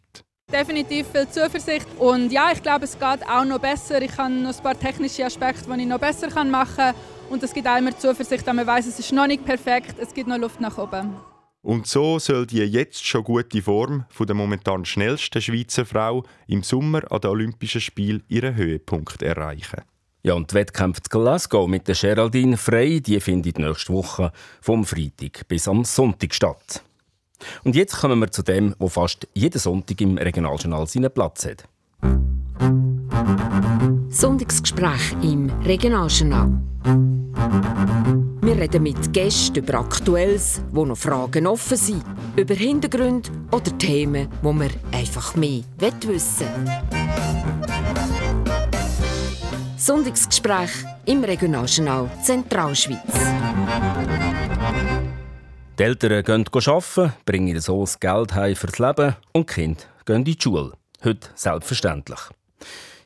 Definitiv 0.52 1.08
viel 1.08 1.28
Zuversicht 1.30 1.88
und 2.00 2.32
ja, 2.32 2.52
ich 2.52 2.64
glaube, 2.64 2.86
es 2.86 2.98
geht 2.98 3.28
auch 3.30 3.46
noch 3.46 3.60
besser. 3.60 4.02
Ich 4.02 4.18
habe 4.18 4.34
noch 4.34 4.56
ein 4.56 4.64
paar 4.64 4.80
technische 4.80 5.26
Aspekte, 5.26 5.70
die 5.70 5.82
ich 5.82 5.88
noch 5.88 6.00
besser 6.00 6.28
machen 6.46 6.76
kann 6.76 6.96
und 7.30 7.44
es 7.44 7.54
gibt 7.54 7.68
auch 7.68 7.78
immer 7.78 7.96
Zuversicht, 7.98 8.48
dass 8.48 8.56
man 8.56 8.66
weiß, 8.66 8.88
es 8.88 8.98
ist 8.98 9.12
noch 9.12 9.28
nicht 9.28 9.46
perfekt, 9.46 9.96
es 10.00 10.14
gibt 10.14 10.28
noch 10.28 10.38
Luft 10.38 10.62
nach 10.62 10.78
oben. 10.78 11.16
Und 11.62 11.86
so 11.86 12.18
soll 12.18 12.48
die 12.48 12.60
jetzt 12.60 13.06
schon 13.06 13.26
gute 13.26 13.62
Form 13.62 14.06
von 14.10 14.26
der 14.26 14.36
momentan 14.36 14.86
schnellsten 14.86 15.42
Schweizer 15.42 15.86
Frau 15.86 16.24
im 16.48 16.64
Sommer 16.64 17.12
an 17.12 17.20
den 17.20 17.30
Olympischen 17.30 17.82
Spielen 17.82 18.24
ihren 18.30 18.56
Höhepunkt 18.56 19.22
erreichen. 19.22 19.82
Ja, 20.28 20.34
und 20.34 20.52
die 20.52 20.56
Wettkämpfe 20.56 21.02
zu 21.02 21.10
Glasgow 21.10 21.70
mit 21.70 21.88
der 21.88 21.96
Geraldine 21.96 22.58
Frey, 22.58 23.00
die 23.00 23.18
findet 23.22 23.60
nächste 23.60 23.94
Woche 23.94 24.34
vom 24.60 24.84
Freitag 24.84 25.48
bis 25.48 25.70
am 25.70 25.86
Sonntag 25.86 26.34
statt. 26.34 26.84
Und 27.64 27.78
jetzt 27.78 27.96
kommen 27.96 28.20
wir 28.20 28.30
zu 28.30 28.44
dem, 28.44 28.76
wo 28.78 28.90
fast 28.90 29.26
jeden 29.34 29.58
Sonntag 29.58 30.02
im 30.02 30.18
Regionaljournal 30.18 30.86
seinen 30.86 31.12
Platz 31.12 31.46
hat. 31.46 31.64
Sonntagsgespräch 34.10 35.14
im 35.24 35.50
Regionaljournal. 35.64 36.60
Wir 38.42 38.56
reden 38.58 38.84
mit 38.84 39.14
Gästen 39.14 39.60
über 39.60 39.76
Aktuelles, 39.76 40.62
wo 40.72 40.84
noch 40.86 40.98
Fragen 40.98 41.48
offen 41.48 41.78
sind, 41.78 42.04
über 42.36 42.54
Hintergründe 42.54 43.30
oder 43.54 43.78
Themen, 43.78 44.28
wo 44.42 44.52
wir 44.52 44.72
einfach 44.92 45.36
mehr 45.38 45.62
wissen 45.78 46.48
wollen. 46.66 48.07
Sonntagsgespräch 49.78 50.72
im 51.06 51.24
Regionaljournal 51.24 52.10
Zentralschweiz. 52.24 52.98
Die 55.78 55.84
Eltern 55.84 56.24
gehen 56.24 56.46
arbeiten, 56.66 57.14
bringen 57.24 57.60
so 57.60 57.82
das 57.82 58.00
Geld 58.00 58.34
heim 58.34 58.56
fürs 58.56 58.80
Leben 58.80 59.16
und 59.34 59.48
die 59.48 59.54
Kinder 59.54 59.84
gehen 60.04 60.16
in 60.16 60.24
die 60.24 60.36
Schule. 60.40 60.74
Heute 61.04 61.30
selbstverständlich. 61.36 62.20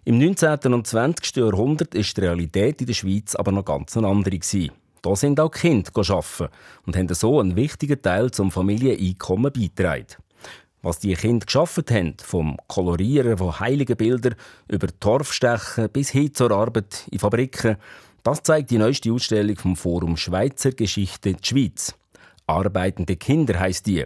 Im 0.05 0.17
19. 0.17 0.74
und 0.74 0.88
20. 0.88 1.36
Jahrhundert 1.36 1.93
ist 1.93 2.15
die 2.15 2.22
Realität 2.22 2.79
in 2.79 2.88
der 2.88 2.93
Schweiz 2.93 3.36
aber 3.36 3.51
noch 3.51 3.65
ganz 3.65 3.98
eine 3.98 4.07
andere. 4.07 4.39
Da 5.01 5.15
sind 5.17 5.41
auch 5.41 5.51
die 5.51 5.60
Kinder 5.60 5.91
arbeiten 5.93 6.48
und 6.86 6.96
haben 6.96 7.13
so 7.13 7.41
einen 7.41 7.57
wichtigen 7.57 8.01
Teil 8.01 8.31
zum 8.31 8.50
Familieneinkommen 8.50 9.51
beigetragen. 9.51 10.05
Was 10.83 10.97
die 10.97 11.13
Kinder 11.13 11.45
geschafft 11.45 11.91
haben, 11.91 12.15
vom 12.23 12.57
Kolorieren 12.67 13.38
von 13.38 13.59
heiligen 13.59 13.95
Bildern 13.95 14.35
über 14.67 14.88
Torfstechen 15.00 15.89
bis 15.89 16.09
hin 16.09 16.33
zur 16.33 16.51
Arbeit 16.51 17.07
in 17.11 17.19
Fabriken, 17.19 17.77
das 18.23 18.41
zeigt 18.41 18.71
die 18.71 18.77
neueste 18.77 19.11
Ausstellung 19.11 19.55
vom 19.57 19.75
Forum 19.75 20.17
Schweizer 20.17 20.71
Geschichte 20.71 21.33
der 21.33 21.39
Schweiz. 21.43 21.93
Arbeitende 22.47 23.15
Kinder 23.15 23.59
heisst 23.59 23.85
die. 23.85 24.05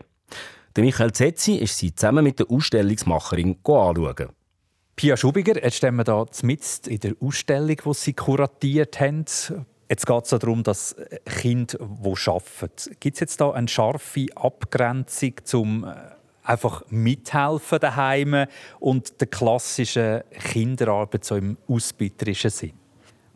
Der 0.75 0.83
Michael 0.83 1.13
Zetzi 1.13 1.55
ist 1.55 1.77
sie 1.77 1.95
zusammen 1.95 2.23
mit 2.23 2.39
der 2.39 2.51
Ausstellungsmacherin 2.51 3.57
anschauen. 3.63 4.29
Pia 4.97 5.15
Schubiger, 5.17 5.61
jetzt 5.61 5.77
stehen 5.77 5.95
wir 5.95 6.03
hier 6.05 6.25
mit 6.43 6.87
in 6.87 6.99
der 6.99 7.15
Ausstellung, 7.21 7.77
die 7.85 7.93
Sie 7.93 8.13
kuratiert 8.13 8.99
haben. 8.99 9.25
Jetzt 9.89 10.05
geht 10.05 10.23
es 10.23 10.29
darum, 10.29 10.63
dass 10.63 10.95
Kinder, 11.25 11.77
die 11.77 12.29
arbeiten. 12.29 12.95
Gibt 12.99 13.15
es 13.15 13.19
jetzt 13.19 13.39
da 13.39 13.51
eine 13.51 13.67
scharfe 13.67 14.27
Abgrenzung 14.35 15.33
zum 15.43 15.85
einfach 16.45 16.83
mithelfen 16.89 17.79
daheim 17.79 18.45
und 18.79 19.19
der 19.19 19.27
klassischen 19.27 20.21
Kinderarbeit 20.31 21.25
so 21.25 21.35
im 21.35 21.57
ausbieterischen 21.67 22.51
Sinn? 22.51 22.73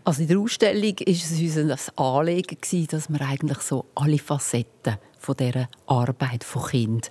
Also 0.04 0.22
in 0.22 0.28
der 0.30 0.40
Ausstellung 0.40 0.96
war 1.00 1.08
es 1.08 1.32
uns 1.32 1.90
ein 1.90 1.98
Anliegen, 1.98 2.88
dass 2.88 3.10
wir 3.10 3.22
eigentlich 3.22 3.60
so 3.60 3.86
alle 3.96 4.18
Facetten 4.18 4.98
von 5.18 5.36
dieser 5.36 5.70
Arbeit 5.88 6.44
von 6.44 6.64
Kind 6.64 7.10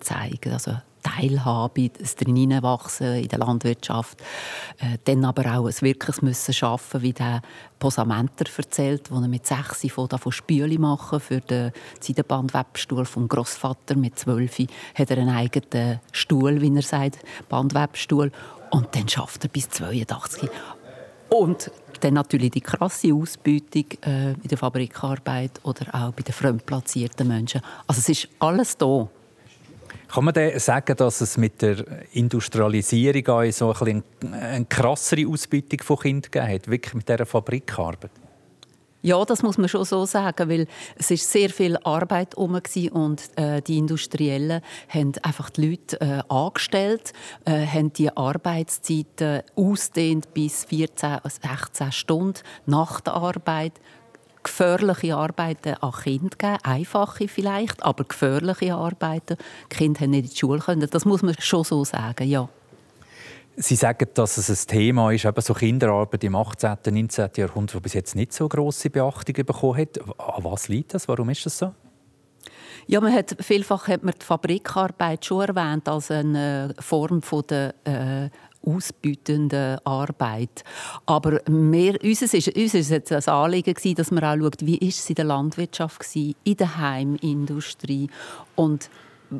zeigen 0.00 0.40
können. 0.40 0.54
Also 0.54 0.72
Teilhabe, 1.14 1.90
das 1.90 2.16
Drinwachsen 2.16 3.16
in 3.16 3.28
der 3.28 3.38
Landwirtschaft. 3.38 4.20
Äh, 4.78 4.98
dann 5.04 5.24
aber 5.24 5.42
auch 5.56 5.66
ein 5.66 5.80
wirkliches 5.80 6.22
Müssen 6.22 6.54
schaffen, 6.54 7.02
wie 7.02 7.12
der 7.12 7.42
Posamenter 7.78 8.46
erzählt, 8.56 9.10
wo 9.10 9.20
er 9.20 9.28
mit 9.28 9.46
sechs 9.46 9.86
von 9.92 10.08
davon 10.08 10.32
Spüle 10.32 10.78
machen 10.78 11.20
für 11.20 11.40
den 11.40 11.72
Seidenbandwebstuhl 12.00 13.04
vom 13.04 13.28
Großvater 13.28 13.96
mit 13.96 14.18
zwölf 14.18 14.58
hat 14.94 15.10
er 15.10 15.18
einen 15.18 15.34
eigenen 15.34 16.00
Stuhl, 16.12 16.60
wie 16.60 16.74
er 16.74 16.82
sagt, 16.82 17.18
Bandwebstuhl 17.48 18.30
und 18.70 18.88
dann 18.94 19.08
schafft 19.08 19.44
er 19.44 19.48
bis 19.48 19.68
82. 19.70 20.48
Und 21.28 21.70
dann 22.00 22.14
natürlich 22.14 22.50
die 22.50 22.60
krasse 22.60 23.12
Ausbeutung 23.14 23.86
äh, 24.04 24.32
in 24.32 24.48
der 24.48 24.58
Fabrikarbeit 24.58 25.60
oder 25.62 25.86
auch 25.94 26.12
bei 26.12 26.22
den 26.22 26.32
fremdplatzierten 26.32 27.26
Menschen. 27.26 27.60
Also 27.86 28.00
es 28.00 28.08
ist 28.08 28.28
alles 28.38 28.76
da. 28.76 29.08
Kann 30.14 30.26
man 30.26 30.34
denn 30.34 30.56
sagen, 30.60 30.94
dass 30.96 31.20
es 31.20 31.36
mit 31.36 31.60
der 31.60 31.84
Industrialisierung 32.12 33.50
so 33.50 33.72
ein 33.72 34.04
eine 34.22 34.64
krassere 34.66 35.26
Ausbeutung 35.26 35.80
von 35.82 35.98
Kindern 35.98 36.30
gegeben 36.30 36.54
hat, 36.54 36.68
wirklich 36.68 36.94
mit 36.94 37.08
dieser 37.08 37.26
Fabrikarbeit? 37.26 38.12
Ja, 39.02 39.24
das 39.24 39.42
muss 39.42 39.58
man 39.58 39.68
schon 39.68 39.84
so 39.84 40.06
sagen, 40.06 40.48
weil 40.48 40.68
es 40.96 41.10
ist 41.10 41.28
sehr 41.28 41.50
viel 41.50 41.76
Arbeit 41.78 42.36
herum 42.36 42.60
und 42.92 43.22
äh, 43.36 43.60
die 43.60 43.76
Industriellen 43.76 44.62
haben 44.88 45.12
einfach 45.22 45.50
die 45.50 45.70
Leute 45.70 46.00
äh, 46.00 46.22
angestellt, 46.28 47.12
äh, 47.44 47.66
haben 47.66 47.92
die 47.92 48.16
Arbeitszeiten 48.16 49.42
ausdehnt 49.56 50.32
bis 50.32 50.64
14, 50.66 51.18
16 51.24 51.90
Stunden 51.90 52.40
nach 52.66 53.00
der 53.00 53.14
Arbeit 53.14 53.72
gefährliche 54.44 55.16
Arbeiten 55.16 55.74
an 55.74 55.92
Kinder 55.92 56.30
gegeben, 56.30 56.58
einfache 56.62 57.26
vielleicht, 57.26 57.82
aber 57.82 58.04
gefährliche 58.04 58.74
Arbeiten. 58.74 59.36
Die 59.72 59.76
Kinder 59.76 60.00
haben 60.00 60.10
nicht 60.10 60.24
in 60.24 60.30
die 60.30 60.36
Schule 60.36 60.60
können. 60.60 60.88
Das 60.88 61.04
muss 61.04 61.22
man 61.22 61.34
schon 61.40 61.64
so 61.64 61.84
sagen, 61.84 62.28
ja. 62.28 62.48
Sie 63.56 63.76
sagen, 63.76 64.08
dass 64.14 64.36
es 64.36 64.50
ein 64.50 64.68
Thema 64.68 65.12
ist, 65.12 65.24
eben 65.24 65.40
so 65.40 65.54
Kinderarbeit 65.54 66.24
im 66.24 66.34
18. 66.34 66.70
und 66.70 66.92
19. 66.92 67.30
Jahrhundert, 67.36 67.76
die 67.76 67.80
bis 67.80 67.94
jetzt 67.94 68.16
nicht 68.16 68.32
so 68.32 68.48
große 68.48 68.90
Beachtung 68.90 69.46
bekommen 69.46 69.78
hat. 69.78 69.98
An 70.00 70.44
was 70.44 70.68
liegt 70.68 70.94
das? 70.94 71.06
Warum 71.06 71.30
ist 71.30 71.46
das 71.46 71.58
so? 71.58 71.72
Ja, 72.86 73.00
man 73.00 73.12
hat, 73.12 73.36
vielfach 73.40 73.88
hat 73.88 74.02
man 74.02 74.14
die 74.20 74.24
Fabrikarbeit 74.24 75.24
schon 75.24 75.48
erwähnt 75.48 75.88
als 75.88 76.10
eine 76.10 76.74
Form 76.80 77.22
von 77.22 77.44
der 77.48 77.74
äh, 77.84 78.30
ausbeutenden 78.66 79.78
Arbeit. 79.84 80.64
Aber 81.06 81.40
mehr, 81.48 82.02
uns 82.02 82.22
ist, 82.22 82.34
uns 82.34 82.74
ist 82.74 82.90
es 82.90 83.28
ein 83.28 83.34
Anliegen 83.34 83.74
gewesen, 83.74 83.94
dass 83.96 84.10
man 84.10 84.24
auch 84.24 84.36
schaut, 84.36 84.66
wie 84.66 84.78
ist 84.78 85.00
es 85.00 85.08
in 85.10 85.16
der 85.16 85.24
Landwirtschaft 85.24 86.00
gewesen, 86.00 86.34
in 86.44 86.56
der 86.56 86.78
Heimindustrie 86.78 88.08
und 88.56 88.90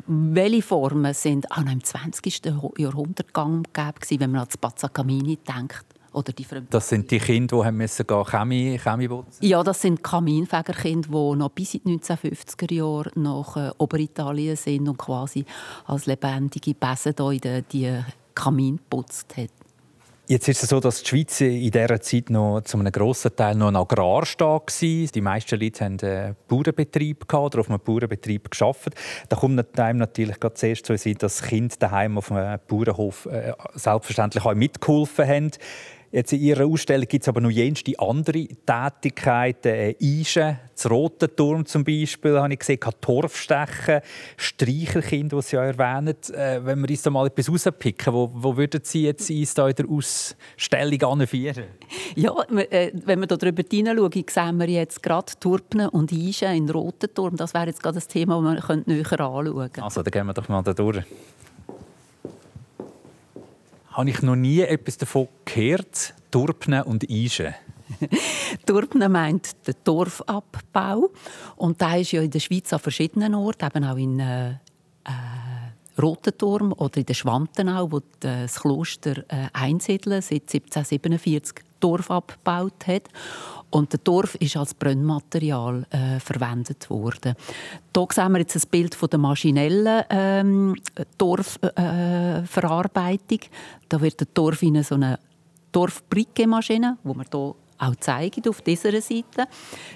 welche 0.07 0.61
Formen 0.61 1.13
sind 1.13 1.49
auch 1.51 1.63
noch 1.63 1.71
im 1.71 1.83
20. 1.83 2.45
Jahrhundert 2.77 3.33
gegeben, 3.33 4.19
wenn 4.19 4.31
man 4.31 4.41
an 4.41 4.47
das 4.47 4.57
Pazzacamini 4.57 5.37
denkt? 5.37 5.85
Oder 6.15 6.31
die 6.31 6.45
das 6.69 6.87
sind 6.87 7.11
die 7.11 7.19
Kinder, 7.19 7.57
die 7.57 7.65
haben 7.65 7.75
müssen 7.75 8.07
gehen, 8.07 8.23
Chemie, 8.23 8.79
Chemie 8.79 9.09
Ja, 9.41 9.61
das 9.63 9.81
sind 9.81 10.01
Kaminfegerkinder, 10.01 11.09
die 11.09 11.37
noch 11.37 11.49
bis 11.49 11.73
in 11.73 11.81
die 11.83 11.99
1950er 11.99 12.73
Jahre 12.73 13.11
nach 13.15 13.57
äh, 13.57 13.71
Oberitalien 13.77 14.55
sind 14.55 14.87
und 14.87 14.97
quasi 14.97 15.43
als 15.85 16.05
lebendige 16.05 16.73
Bässe 16.73 17.09
in 17.09 17.39
die, 17.39 17.63
die 17.69 17.99
Kamin 18.35 18.77
geputzt 18.77 19.35
haben. 19.37 19.49
Jetzt 20.27 20.47
ist 20.47 20.63
es 20.63 20.69
so, 20.69 20.79
dass 20.79 21.03
die 21.03 21.07
Schweiz 21.07 21.39
in 21.39 21.69
dieser 21.69 22.01
Zeit 22.01 22.31
noch 22.31 22.61
zu 22.61 22.79
einem 22.79 22.91
grossen 22.91 23.35
Teil 23.35 23.53
noch 23.53 23.67
ein 23.67 23.75
Agrarstaat 23.75 24.81
war. 24.81 25.07
Die 25.13 25.21
meisten 25.21 25.59
Leute 25.59 25.85
hatten 25.85 26.03
einen 26.03 26.35
Bauernbetrieb 26.47 27.31
oder 27.31 27.59
auf 27.59 27.69
einem 27.69 27.79
Bauernbetrieb 27.79 28.49
gearbeitet. 28.49 28.95
Da 29.29 29.35
kommt 29.35 29.77
einem 29.77 29.99
natürlich 29.99 30.37
zuerst 30.55 30.87
so 30.87 31.13
dass 31.13 31.43
Kinder 31.43 31.75
daheim 31.77 32.17
auf 32.17 32.31
einem 32.31 32.59
Bauernhof 32.67 33.27
äh, 33.27 33.53
selbstverständlich 33.75 34.43
auch 34.43 34.55
mitgeholfen 34.55 35.27
haben. 35.27 35.51
Jetzt 36.11 36.33
in 36.33 36.39
Ihrer 36.39 36.65
Ausstellung 36.65 37.07
gibt 37.07 37.23
es 37.23 37.27
aber 37.27 37.41
noch 37.41 37.49
jenste 37.49 37.97
andere 37.99 38.47
Tätigkeiten. 38.47 39.67
Äh, 39.73 39.95
Eisen, 40.01 40.59
das 40.73 40.89
Rote 40.89 41.33
Turm 41.35 41.65
zum 41.65 41.83
Beispiel, 41.83 42.39
habe 42.39 42.53
ich 42.53 42.59
gesehen, 42.59 42.79
Torfstechen, 43.01 44.01
Streichelkind, 44.37 45.33
das 45.33 45.49
Sie 45.49 45.55
ja 45.55 45.63
erwähnen. 45.63 46.15
Äh, 46.33 46.63
wenn 46.63 46.81
wir 46.81 46.89
uns 46.89 47.01
da 47.01 47.09
mal 47.09 47.27
etwas 47.27 47.49
rauspicken, 47.49 48.13
wo, 48.13 48.31
wo 48.33 48.55
würden 48.55 48.81
Sie 48.83 49.03
jetzt 49.03 49.29
uns 49.29 49.53
da 49.53 49.67
in 49.67 49.75
der 49.75 49.89
Ausstellung 49.89 51.01
anführen? 51.03 51.65
Ja, 52.15 52.33
äh, 52.69 52.91
wenn 53.05 53.19
wir 53.19 53.27
da 53.27 53.37
drüber 53.37 53.63
hineinschauen, 53.69 54.25
sehen 54.29 54.59
wir 54.59 54.69
jetzt 54.69 55.03
gerade 55.03 55.33
Turpnen 55.39 55.89
und 55.89 56.13
Eisen 56.13 56.55
in 56.55 56.69
Roten 56.69 57.13
Turm. 57.13 57.35
Das 57.35 57.53
wäre 57.53 57.67
jetzt 57.67 57.81
gerade 57.81 57.95
das 57.95 58.07
Thema, 58.07 58.41
das 58.41 58.69
wir 58.69 58.83
näher 58.85 59.11
anschauen 59.11 59.53
können. 59.53 59.83
Also, 59.83 60.01
dann 60.03 60.11
gehen 60.11 60.27
wir 60.27 60.33
doch 60.33 60.47
mal 60.47 60.61
da 60.61 60.73
durch 60.73 61.03
habe 63.95 64.09
ich 64.09 64.21
noch 64.21 64.35
nie 64.35 64.59
etwas 64.61 64.97
davon 64.97 65.29
gehört. 65.45 66.13
Turpnen 66.29 66.83
und 66.83 67.09
Eisen. 67.09 67.55
Turpnen 68.65 69.11
meint 69.11 69.55
den 69.65 69.75
Torfabbau. 69.83 71.11
Und 71.55 71.81
da 71.81 71.95
ist 71.95 72.11
ja 72.11 72.21
in 72.21 72.31
der 72.31 72.39
Schweiz 72.41 72.73
an 72.73 72.79
verschiedenen 72.79 73.35
Orten, 73.35 73.65
eben 73.65 73.85
auch 73.85 73.97
in 73.97 74.19
äh, 74.19 74.49
äh, 74.49 74.55
Rotenturm 76.01 76.73
oder 76.73 76.97
in 76.97 77.05
der 77.05 77.13
Schwantenau, 77.13 77.89
wo 77.89 78.01
das 78.19 78.59
Kloster 78.59 79.23
äh, 79.29 79.47
einsiedeln 79.53 80.21
seit 80.21 80.43
1747 80.43 81.64
Dorf 81.79 82.11
abgebaut 82.11 82.87
hat. 82.87 83.03
Und 83.69 83.91
der 83.91 84.03
Torf 84.03 84.35
ist 84.35 84.55
als 84.55 84.73
Brennmaterial 84.73 85.85
äh, 85.89 86.19
verwendet 86.19 86.89
worden. 86.89 87.35
Hier 87.95 88.07
sehen 88.11 88.31
wir 88.31 88.39
jetzt 88.39 88.55
ein 88.55 88.61
Bild 88.69 88.95
von 88.95 89.09
der 89.09 89.19
maschinellen 89.19 90.03
ähm, 90.09 90.75
Torfverarbeitung. 91.17 93.39
Äh, 93.39 93.49
da 93.89 93.99
wird 93.99 94.21
der 94.21 94.33
Torf 94.33 94.63
in 94.63 94.81
so 94.83 94.95
eine 94.95 95.19
Torfbrickemaschine, 95.71 96.97
wo 97.03 97.13
man 97.13 97.25
hier 97.29 97.55
auch 97.77 97.95
zeigen 97.97 98.47
auf 98.47 98.61
dieser 98.61 99.01
Seite, 99.01 99.47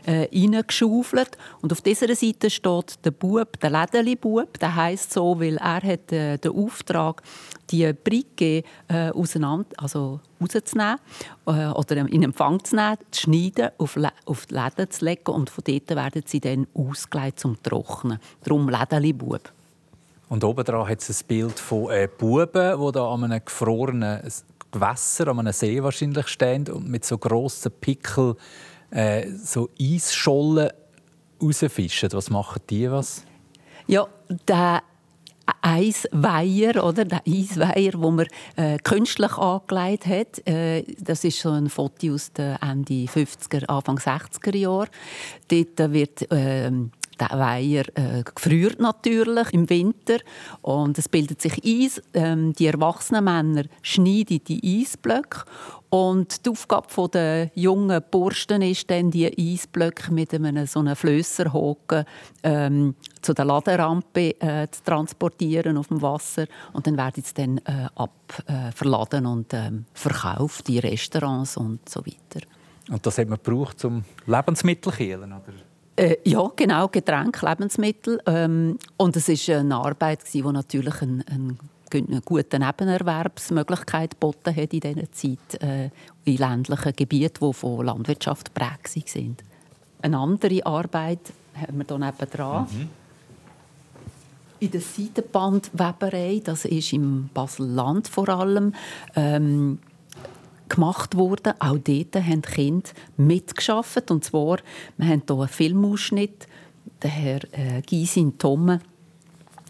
äh, 0.06 0.28
reingeschaufelt. 0.34 1.38
Und 1.62 1.72
auf 1.72 1.82
dieser 1.82 2.14
Seite 2.16 2.50
steht 2.50 3.06
der 3.06 3.12
Bub, 3.12 3.60
der 3.60 3.70
Lädeli-Bub, 3.70 4.60
der 4.60 4.76
heisst 4.76 5.14
so, 5.14 5.40
weil 5.40 5.58
er 5.58 5.82
hat 5.82 6.12
äh, 6.12 6.38
den 6.38 6.52
Auftrag, 6.52 7.22
die 7.70 7.92
Bricke 7.94 8.64
äh, 8.88 9.10
auseinander, 9.12 9.70
also 9.78 10.20
rauszunehmen 10.42 10.98
äh, 11.46 11.68
oder 11.68 11.98
in 11.98 12.24
Empfang 12.24 12.64
zu 12.64 12.76
nehmen, 12.76 12.98
zu 13.12 13.22
schneiden, 13.22 13.70
auf, 13.78 13.98
auf 14.26 14.46
die 14.46 14.54
Läden 14.56 14.90
zu 14.90 15.06
legen 15.06 15.32
und 15.32 15.50
von 15.50 15.64
dort 15.66 15.90
werden 15.90 16.24
sie 16.26 16.40
dann 16.40 16.68
ausgelegt 16.74 17.40
zum 17.40 17.62
Trocknen. 17.62 18.20
Darum 18.44 18.70
Lädeli-Bub. 18.70 19.52
Und 20.30 20.44
oben 20.44 20.64
dran 20.64 20.88
hat 20.88 21.02
es 21.02 21.22
ein 21.22 21.28
Bild 21.28 21.60
von 21.60 21.90
äh, 21.90 22.08
Buben, 22.08 22.92
da 22.94 23.14
an 23.14 23.24
einem 23.24 23.44
gefrorenen 23.44 24.22
Gewässer, 24.72 25.28
an 25.28 25.40
einem 25.40 25.54
See 25.54 25.82
wahrscheinlich 25.82 26.28
stehen 26.28 26.68
und 26.70 26.88
mit 26.88 27.06
so 27.06 27.18
grossen 27.18 27.72
Pickel 27.80 28.36
äh, 28.92 29.28
so 29.30 29.70
Eisschollen 29.80 30.70
rausfischen. 31.42 32.12
Was 32.12 32.30
machen 32.30 32.62
die 32.70 32.90
was? 32.90 33.24
Ja, 33.88 34.08
der 34.48 34.84
Eisweiher, 35.62 36.84
oder? 36.84 37.06
Der 37.06 37.22
Eisweiher, 37.28 37.92
den 37.92 38.16
man 38.16 38.28
äh, 38.56 38.78
künstlich 38.78 39.32
angelegt 39.34 40.06
hat. 40.06 40.48
Äh, 40.48 40.84
das 41.00 41.24
ist 41.24 41.40
so 41.40 41.50
ein 41.50 41.70
Foto 41.70 42.14
aus 42.14 42.32
den 42.34 42.56
Ende 42.62 43.06
50er, 43.06 43.66
Anfang 43.66 43.98
60er 43.98 44.56
Jahre. 44.56 44.88
Dort 45.48 45.92
wird 45.92 46.32
äh, 46.32 46.72
der 47.20 47.38
Weiher 47.38 47.86
äh, 47.96 48.24
gefriert 48.24 48.80
natürlich 48.80 49.54
im 49.54 49.70
Winter 49.70 50.18
und 50.62 50.98
es 50.98 51.10
bildet 51.10 51.42
sich 51.42 51.62
Eis. 51.66 52.02
Ähm, 52.14 52.54
die 52.54 52.68
erwachsenen 52.68 53.24
Männer 53.24 53.64
schneiden 53.82 54.42
die 54.48 54.82
Eisblöcke 54.82 55.44
und 55.90 56.46
die 56.46 56.50
Aufgabe 56.50 57.10
der 57.10 57.52
jungen 57.56 58.02
Burschen 58.12 58.62
ist 58.62 58.90
dann, 58.92 59.10
die 59.10 59.26
Eisblöcke 59.26 60.14
mit 60.14 60.34
einem 60.34 60.68
so 60.68 60.80
einem 60.80 60.96
Flösserhaken 60.96 62.06
ähm, 62.44 62.96
zu 63.22 63.34
der 63.34 63.46
Laderampe 63.46 64.40
äh, 64.40 64.68
zu 64.70 64.84
transportieren 64.84 65.78
auf 65.78 65.88
dem 65.88 66.02
Wasser 66.02 66.46
und 66.74 66.86
dann 66.86 66.98
werden 66.98 67.24
sie 67.24 67.34
dann 67.34 67.58
äh, 67.60 67.88
abverladen 67.96 69.26
äh, 69.26 69.28
und 69.28 69.54
ähm, 69.54 69.86
verkauft 69.94 70.70
in 70.70 70.80
Restaurants 70.80 71.58
und 71.58 71.88
so 71.90 72.02
weiter. 72.06 72.46
Und 72.90 73.06
das 73.06 73.18
hat 73.18 73.28
man 73.28 73.40
gebraucht 73.44 73.80
zum 73.80 74.04
Lebensmittel 74.26 74.92
kühlen, 74.92 75.34
oder? 75.34 75.69
Äh, 76.00 76.18
ja, 76.24 76.50
genau, 76.56 76.88
Getränke, 76.88 77.46
Lebensmittel. 77.46 78.22
Ähm, 78.26 78.80
und 78.96 79.18
es 79.18 79.28
war 79.28 79.58
eine 79.58 79.76
Arbeit, 79.76 80.22
die 80.34 80.42
natürlich 80.42 81.02
eine, 81.02 81.26
eine 81.28 82.22
gute 82.22 82.58
Nebenerwerbsmöglichkeit 82.58 84.12
geboten 84.12 84.56
hat 84.56 84.74
in 84.74 84.80
dieser 84.80 85.12
Zeit 85.12 85.62
äh, 85.62 85.90
in 86.24 86.38
ländlichen 86.38 86.96
Gebieten, 86.96 87.46
die 87.46 87.54
von 87.54 87.86
Landwirtschaft 87.86 88.56
geprägt 88.56 89.10
sind. 89.10 89.44
Eine 90.02 90.20
andere 90.20 90.66
Arbeit 90.66 91.34
haben 91.56 91.80
wir 91.80 91.86
hier 91.86 91.98
nebenan. 91.98 92.68
Mhm. 92.72 92.90
In 94.62 94.72
der 94.72 94.82
Seidenbandweberei, 94.82 96.42
das 96.42 96.64
ist 96.64 96.94
im 96.94 97.30
Basel-Land 97.34 98.08
vor 98.08 98.30
allem, 98.30 98.74
ähm, 99.18 99.80
gemacht 100.70 101.16
worden. 101.16 101.54
Auch 101.60 101.78
dort 101.78 102.16
haben 102.16 102.42
die 102.42 102.52
Kinder 102.52 102.90
mitgeschafft. 103.18 104.12
Und 104.12 104.24
zwar, 104.24 104.58
wir 104.98 105.08
haben 105.08 105.24
hier 105.28 105.36
einen 105.36 105.48
Filmausschnitt. 105.48 106.48
Der 107.02 107.10
Herr 107.10 107.42
äh, 107.52 107.82
Gysin 107.82 108.38
Tomme 108.38 108.80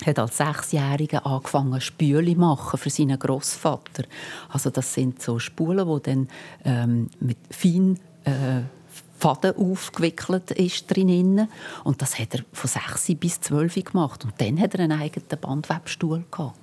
hat 0.05 0.19
als 0.19 0.37
Sechsjähriger 0.37 1.25
angefangen, 1.25 1.81
Spüle 1.81 2.35
machen 2.35 2.77
für 2.77 2.89
seinen 2.89 3.19
Großvater. 3.19 4.03
Also 4.49 4.69
das 4.69 4.93
sind 4.93 5.21
so 5.21 5.39
Spulen, 5.39 5.87
wo 5.87 5.99
dann 5.99 6.27
ähm, 6.63 7.09
mit 7.19 7.37
fein 7.49 7.99
äh, 8.23 8.61
Faden 9.17 9.57
aufgewickelt 9.57 10.51
ist 10.51 10.87
drinnen. 10.87 11.49
Und 11.83 12.01
das 12.01 12.17
hat 12.17 12.35
er 12.35 12.45
von 12.53 12.69
6 12.69 13.19
bis 13.19 13.41
12 13.41 13.83
gemacht. 13.83 14.23
Und 14.23 14.33
dann 14.39 14.59
hat 14.59 14.75
er 14.75 14.81
einen 14.81 14.99
eigenen 14.99 15.27
Bandwebstuhl 15.41 16.23
gehabt. 16.31 16.57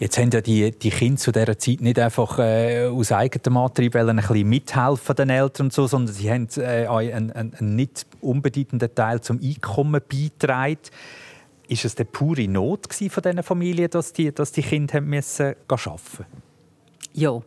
Jetzt 0.00 0.18
haben 0.18 0.30
ja 0.32 0.40
die, 0.40 0.72
die 0.72 0.90
Kinder 0.90 1.20
zu 1.20 1.30
dieser 1.30 1.58
Zeit 1.58 1.80
nicht 1.80 1.98
einfach 1.98 2.38
äh, 2.38 2.86
aus 2.86 3.12
eigenem 3.12 3.56
Antrieb 3.56 3.94
ein 3.94 4.16
bisschen 4.16 4.48
mithelfen 4.48 5.14
den 5.14 5.30
Eltern 5.30 5.66
und 5.66 5.72
so, 5.72 5.86
sondern 5.86 6.14
sie 6.14 6.30
haben 6.30 6.48
äh, 6.56 6.86
einen, 6.86 7.30
einen, 7.30 7.76
nicht 7.76 8.04
unbedeutenden 8.20 8.92
Teil 8.94 9.20
zum 9.20 9.40
Einkommen 9.40 10.02
beitragen. 10.06 10.78
Ist 11.68 11.84
es 11.84 11.94
die 11.94 12.04
pure 12.04 12.48
Not 12.48 12.92
von 12.92 13.22
diesen 13.22 13.42
Familien, 13.42 13.88
dass 13.88 14.12
die, 14.12 14.32
dass 14.32 14.52
die 14.52 14.62
Kinder 14.62 14.94
haben 14.94 15.08
müssen 15.08 15.54
arbeiten 15.68 15.90
mussten? 15.90 16.26
Ja, 17.14 17.40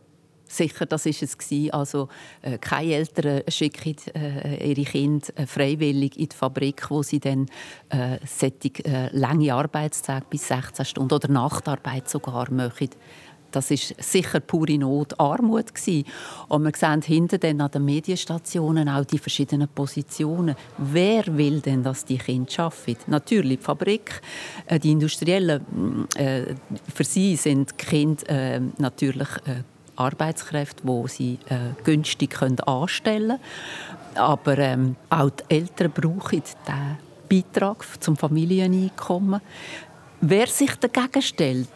sicher, 0.48 0.86
das 0.86 1.06
ist 1.06 1.22
es 1.22 1.38
gewesen. 1.38 1.70
Also 1.72 2.08
äh, 2.42 2.58
keine 2.58 2.94
Eltern 2.94 3.42
schicken 3.48 3.96
äh, 4.14 4.72
ihre 4.72 4.90
Kinder 4.90 5.26
äh, 5.36 5.46
freiwillig 5.46 6.18
in 6.18 6.28
die 6.28 6.36
Fabrik, 6.36 6.90
wo 6.90 7.02
sie 7.02 7.20
dann 7.20 7.46
äh, 7.90 8.18
sättig, 8.26 8.86
äh, 8.86 9.08
lange 9.12 9.54
Arbeitstage 9.54 10.26
bis 10.28 10.48
16 10.48 10.84
Stunden 10.84 11.14
oder 11.14 11.28
Nachtarbeit 11.28 12.08
sogar 12.08 12.50
machen. 12.50 12.90
Das 13.50 13.70
ist 13.70 13.94
sicher 13.98 14.40
pure 14.40 14.78
Not, 14.78 15.18
Armut 15.18 15.74
gewesen. 15.74 16.04
Und 16.48 16.64
wir 16.64 16.72
sehen 16.76 17.02
hinten 17.02 17.40
dann 17.40 17.60
an 17.60 17.70
den 17.70 17.84
Medienstationen 17.84 18.88
auch 18.88 19.04
die 19.04 19.18
verschiedenen 19.18 19.68
Positionen. 19.68 20.54
Wer 20.76 21.24
will 21.36 21.60
denn, 21.60 21.82
dass 21.82 22.04
die 22.04 22.18
Kinder 22.18 22.64
arbeiten? 22.64 23.10
Natürlich 23.10 23.58
die 23.58 23.64
Fabrik, 23.64 24.20
äh, 24.66 24.78
die 24.78 24.92
Industriellen. 24.92 26.06
Äh, 26.16 26.54
für 26.94 27.04
sie 27.04 27.36
sind 27.36 27.72
die 27.72 27.84
Kinder 27.86 28.28
äh, 28.28 28.60
natürlich 28.78 29.28
äh, 29.46 29.62
Arbeitskräfte, 29.98 30.82
die 30.84 31.08
sie 31.08 31.38
äh, 31.48 31.82
günstig 31.84 32.30
können 32.30 32.60
anstellen 32.60 33.38
können. 34.14 34.18
Aber 34.18 34.58
ähm, 34.58 34.96
auch 35.10 35.30
die 35.30 35.54
Eltern 35.56 35.92
brauchen 35.92 36.42
diesen 36.42 36.98
Beitrag 37.28 37.84
zum 38.00 38.16
Familieneinkommen. 38.16 39.40
Wer 40.20 40.46
sich 40.46 40.74
dagegen 40.76 41.22
stellt, 41.22 41.68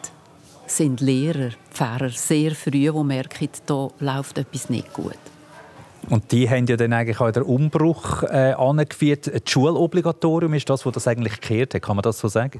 sind 0.65 1.01
Lehrer, 1.01 1.51
Pfarrer, 1.71 2.09
sehr 2.09 2.51
früh, 2.51 2.71
die 2.71 3.03
merken, 3.03 3.49
da 3.65 3.89
läuft 3.99 4.37
etwas 4.37 4.69
nicht 4.69 4.91
gut. 4.93 5.17
Und 6.09 6.31
die 6.31 6.49
haben 6.49 6.65
ja 6.65 6.75
dann 6.75 6.91
eigentlich 6.91 7.21
auch 7.21 7.31
den 7.31 7.43
Umbruch 7.43 8.23
äh, 8.23 8.53
angeführt. 8.53 9.27
Das 9.27 9.41
Schulobligatorium 9.49 10.53
ist 10.53 10.69
das, 10.69 10.85
was 10.85 10.93
das 10.93 11.07
eigentlich 11.07 11.39
gekehrt 11.39 11.75
hat. 11.75 11.81
Kann 11.81 11.95
man 11.95 12.03
das 12.03 12.19
so 12.19 12.27
sagen? 12.27 12.59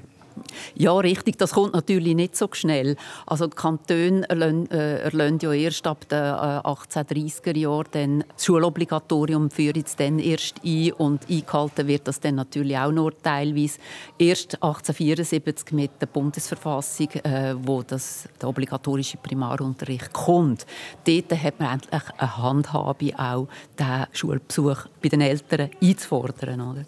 Ja, 0.76 0.96
richtig. 0.98 1.38
Das 1.38 1.52
kommt 1.52 1.74
natürlich 1.74 2.16
nicht 2.16 2.36
so 2.36 2.48
schnell. 2.52 2.96
Also 3.26 3.48
die 3.48 3.56
Kantone 3.56 4.28
erlösen, 4.30 4.70
äh, 4.72 5.38
ja 5.44 5.52
erst 5.52 5.88
ab 5.88 6.08
den 6.10 6.20
äh, 6.20 6.60
1830er 6.64 7.58
Jahren 7.58 8.24
das 8.36 8.46
Schulobligatorium 8.46 9.50
führen 9.50 9.84
es 9.86 9.96
dann 9.96 10.20
erst 10.20 10.56
ein 10.64 10.92
und 10.94 11.30
eingehalten 11.30 11.88
wird 11.88 12.08
das 12.08 12.20
dann 12.20 12.36
natürlich 12.36 12.78
auch 12.78 12.92
nur 12.92 13.18
teilweise 13.22 13.80
erst 14.18 14.56
1874 14.56 15.72
mit 15.74 15.92
der 16.02 16.08
Bundesverfassung, 16.08 17.10
äh, 17.24 17.56
wo 17.58 17.84
das 17.84 18.28
der 18.42 18.50
obligatorische 18.50 19.18
Primarunterricht 19.18 20.14
kommt. 20.14 20.66
Dort 21.06 21.32
hat 21.32 21.60
man 21.60 21.74
endlich 21.74 22.02
eine 22.18 22.38
Handhabe 22.38 23.20
auch, 23.20 23.48
den 23.80 24.06
Schulbesuch 24.12 24.86
bei 25.02 25.10
den 25.10 25.22
Eltern 25.22 25.70
einzufordern. 25.82 26.62
Oder? 26.62 26.86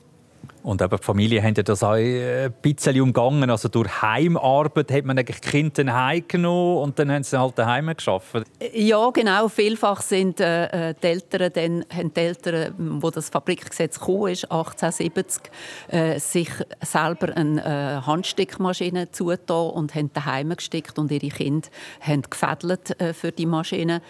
Und 0.66 0.82
eben 0.82 0.98
die 0.98 1.04
Familie 1.04 1.44
haben 1.44 1.54
das 1.54 1.84
auch 1.84 1.92
ein 1.92 2.52
bisschen 2.60 3.00
umgangen. 3.00 3.52
Also 3.52 3.70
durch 3.70 4.02
Heimarbeit 4.02 4.92
hat 4.92 5.06
man 5.06 5.20
eigentlich 5.20 5.40
die 5.40 5.50
Kinder 5.50 5.94
heimgenommen 5.94 6.78
und 6.80 6.98
dann 6.98 7.12
haben 7.12 7.24
sie 7.24 7.40
halt 7.40 7.60
daheim 7.60 7.96
geschafft. 7.96 8.46
Ja, 8.74 9.12
genau. 9.12 9.48
Vielfach 9.48 10.02
sind 10.02 10.40
äh, 10.40 10.90
äh, 10.90 10.96
die 11.00 11.06
Eltern, 11.06 11.52
dann, 11.54 11.86
haben 11.96 12.12
die 12.12 12.20
Eltern, 12.20 12.74
wo 13.00 13.12
das 13.12 13.30
Fabrikgesetz 13.30 14.00
kam, 14.00 14.26
ist 14.26 14.46
1870, 14.52 15.52
äh, 15.90 16.20
sich 16.20 16.50
selber 16.82 17.38
eine 17.38 17.64
äh, 17.64 18.02
Handstickmaschine 18.08 19.12
zugetan 19.12 19.70
und 19.70 19.94
haben 19.94 20.10
daheim 20.14 20.50
gestickt 20.50 20.98
und 20.98 21.12
ihre 21.12 21.28
Kinder 21.28 21.70
haben 22.02 22.24
gefädelt 22.24 23.00
äh, 23.00 23.14
für 23.14 23.32
die 23.32 23.46
Maschine. 23.46 24.02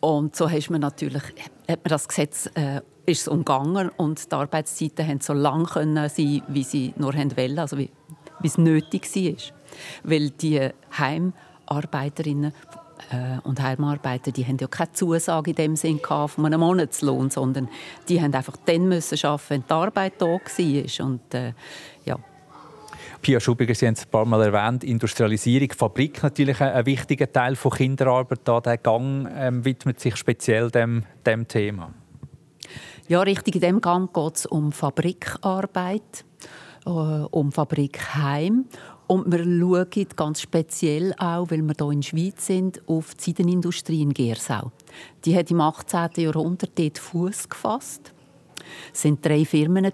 Und 0.00 0.36
so 0.36 0.48
hat 0.48 0.70
man 0.70 0.80
natürlich 0.80 1.22
hat 1.68 1.84
man 1.84 1.90
das 1.90 2.08
Gesetz 2.08 2.46
äh, 2.54 2.80
ist 3.08 3.22
es 3.22 3.28
umgangen 3.28 3.90
und 3.96 4.30
die 4.30 4.34
Arbeitszeiten 4.34 5.06
haben 5.06 5.20
so 5.20 5.32
lang 5.32 5.64
können 5.64 6.08
sein, 6.08 6.42
wie 6.48 6.64
sie 6.64 6.92
nur 6.96 7.14
wollen, 7.14 7.58
also 7.58 7.78
wie, 7.78 7.90
wie 8.40 8.46
es 8.46 8.58
nötig 8.58 9.04
war. 9.14 9.54
Weil 10.04 10.30
die 10.30 10.68
Heimarbeiterinnen 10.96 12.52
äh, 13.10 13.38
und 13.44 13.62
Heimarbeiter, 13.62 14.32
die 14.32 14.44
haben 14.44 14.58
ja 14.60 14.66
keine 14.66 14.92
Zusage 14.92 15.50
in 15.50 15.56
dem 15.56 15.76
Sinn 15.76 16.00
von 16.00 16.46
einem 16.46 16.60
Monatslohn, 16.60 17.30
sondern 17.30 17.68
die 18.08 18.20
haben 18.20 18.34
einfach 18.34 18.56
dann 18.66 18.92
arbeiten, 18.92 19.42
wenn 19.48 19.64
die 19.66 19.72
Arbeit 19.72 20.12
da 20.18 20.26
war. 20.26 21.06
Und, 21.06 21.34
äh, 21.34 21.52
ja. 22.04 22.18
Pia 23.22 23.40
Schubiger, 23.40 23.74
Sie 23.74 23.86
haben 23.86 23.94
es 23.94 24.04
ein 24.04 24.10
paar 24.10 24.26
Mal 24.26 24.42
erwähnt, 24.42 24.84
Industrialisierung, 24.84 25.72
Fabrik 25.76 26.22
natürlich 26.22 26.60
ein, 26.60 26.86
wichtiger 26.86 27.32
Teil 27.32 27.56
von 27.56 27.72
Kinderarbeit. 27.72 28.40
Da 28.44 28.60
der 28.60 28.78
Gang 28.78 29.28
ähm, 29.34 29.64
widmet 29.64 29.98
sich 29.98 30.16
speziell 30.16 30.70
dem, 30.70 31.04
dem 31.24 31.48
Thema. 31.48 31.92
Ja, 33.08 33.22
richtig. 33.22 33.54
In 33.54 33.60
diesem 33.62 33.80
Gang 33.80 34.12
geht 34.12 34.36
es 34.36 34.44
um 34.44 34.70
Fabrikarbeit, 34.70 36.26
äh, 36.84 36.90
um 36.90 37.50
Fabrikheim. 37.50 38.66
Und 39.06 39.32
wir 39.32 39.42
schauen 39.42 40.08
ganz 40.14 40.42
speziell 40.42 41.14
auch, 41.14 41.50
weil 41.50 41.62
wir 41.62 41.74
hier 41.74 41.90
in 41.90 42.00
der 42.02 42.06
Schweiz 42.06 42.46
sind, 42.46 42.86
auf 42.86 43.14
die 43.14 43.30
Seidenindustrie 43.30 44.02
in 44.02 44.12
Gersau. 44.12 44.72
Die 45.24 45.34
hat 45.34 45.50
im 45.50 45.62
18. 45.62 46.10
Jahrhundert 46.18 46.78
dort 46.78 46.98
Fuß 46.98 47.48
gefasst. 47.48 48.12
Es 48.92 49.06
waren 49.06 49.18
drei 49.22 49.46
Firmen, 49.46 49.90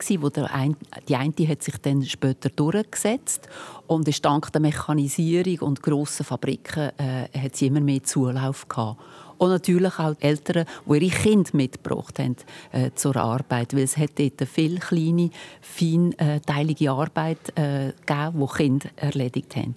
die 1.09 1.17
eine 1.17 1.49
hat 1.49 1.63
sich 1.63 1.79
dann 1.79 2.03
später 2.03 2.49
durchgesetzt 2.49 3.49
und 3.87 4.09
dank 4.25 4.51
der 4.51 4.61
Mechanisierung 4.61 5.69
und 5.69 5.83
grossen 5.85 6.25
Fabriken 6.25 6.91
äh, 6.99 7.29
hat 7.39 7.55
sie 7.55 7.69
immer 7.69 7.81
mehr 7.81 8.03
Zulauf 8.03 8.67
gehabt. 8.67 9.01
Und 9.39 9.51
natürlich 9.51 9.99
auch 9.99 10.15
die 10.15 10.25
Eltern, 10.25 10.67
die 10.87 11.07
ihre 11.07 11.15
Kinder 11.15 11.51
mitgebracht 11.53 12.19
haben 12.19 12.37
äh, 12.73 12.91
zur 12.95 13.17
Arbeit. 13.17 13.75
Weil 13.75 13.83
es 13.83 13.97
hat 13.97 14.19
dort 14.19 14.49
viele 14.49 14.79
kleine, 14.79 15.31
feinteilige 15.61 16.91
Arbeit 16.91 17.57
äh, 17.57 17.93
gegeben, 18.07 18.41
die 18.41 18.57
Kinder 18.57 18.89
erledigt 18.97 19.57
haben. 19.57 19.75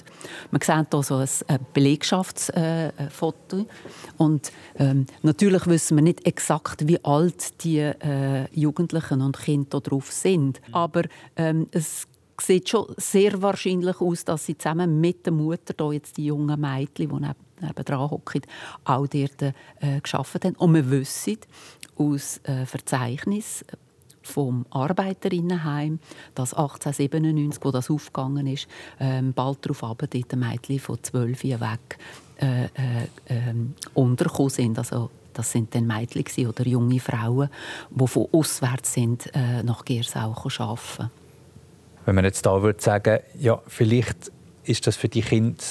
Man 0.52 0.62
sieht 0.62 0.92
hier 0.92 1.04
so 1.04 1.16
ein 1.16 1.60
Belegschaftsfoto. 1.74 3.58
Äh, 3.58 3.66
und 4.18 4.52
ähm, 4.78 5.06
natürlich 5.22 5.68
wissen 5.68 5.98
wir 5.98 6.04
nicht 6.04 6.26
exakt, 6.26 6.88
wie 6.88 7.04
alt 7.04 7.64
die 7.64 7.80
äh, 7.80 8.46
Jugendlichen 8.54 9.22
und 9.22 9.38
Kinder 9.38 9.82
drauf 9.82 10.12
sind. 10.12 10.62
Aber 10.72 11.04
ähm, 11.36 11.68
es 11.72 12.08
sieht 12.42 12.70
schon 12.70 12.94
sehr 12.98 13.42
wahrscheinlich 13.42 14.00
aus, 14.00 14.26
dass 14.26 14.46
sie 14.46 14.58
zusammen 14.58 15.00
mit 15.00 15.26
der 15.26 15.34
Mutter 15.34 15.74
da 15.74 15.92
jetzt 15.92 16.18
die 16.18 16.26
jungen 16.26 16.60
Mädchen, 16.60 17.10
die 17.10 17.47
nebendran 17.62 18.12
hocken, 18.12 18.42
auch 18.86 19.08
dort 19.08 19.42
äh, 19.42 19.54
geschafft 20.02 20.46
haben. 20.46 20.56
Und 20.56 20.74
wir 20.76 20.90
wissen 20.90 21.38
aus 21.98 22.40
äh, 22.44 22.66
Verzeichnis 22.66 23.66
vom 24.22 24.66
Arbeiterinnenheim, 24.70 26.00
dass 26.36 26.54
1897, 26.54 27.64
wo 27.64 27.72
das 27.72 27.90
aufgegangen 27.90 28.48
ist, 28.48 28.68
ähm, 29.00 29.34
bald 29.34 29.66
darauf 29.66 29.84
aber 29.84 30.08
dort 30.08 30.36
Mädchen 30.36 30.80
von 30.80 31.02
12 31.02 31.44
weg 31.44 31.98
äh, 32.40 32.66
äh, 32.66 32.68
äh, 33.28 33.54
untergekommen 33.94 34.50
sind. 34.50 34.78
Also 34.78 35.10
das 35.34 35.52
sind 35.52 35.74
dann 35.74 35.88
Mädchen 35.88 36.48
oder 36.48 36.66
junge 36.66 37.00
Frauen, 37.00 37.50
die 37.90 38.08
von 38.08 38.28
auswärts 38.32 38.94
sind, 38.94 39.34
äh, 39.34 39.64
nach 39.64 39.86
Gersau 39.86 40.36
arbeiten. 40.36 41.12
Wenn 42.06 42.16
man 42.16 42.26
jetzt 42.26 42.46
da 42.46 42.62
würde 42.62 42.82
sagen, 42.82 43.20
ja, 43.40 43.62
vielleicht 43.68 44.32
ist 44.64 44.88
das 44.88 44.96
für 44.96 45.10
die 45.10 45.22
Kinder 45.22 45.64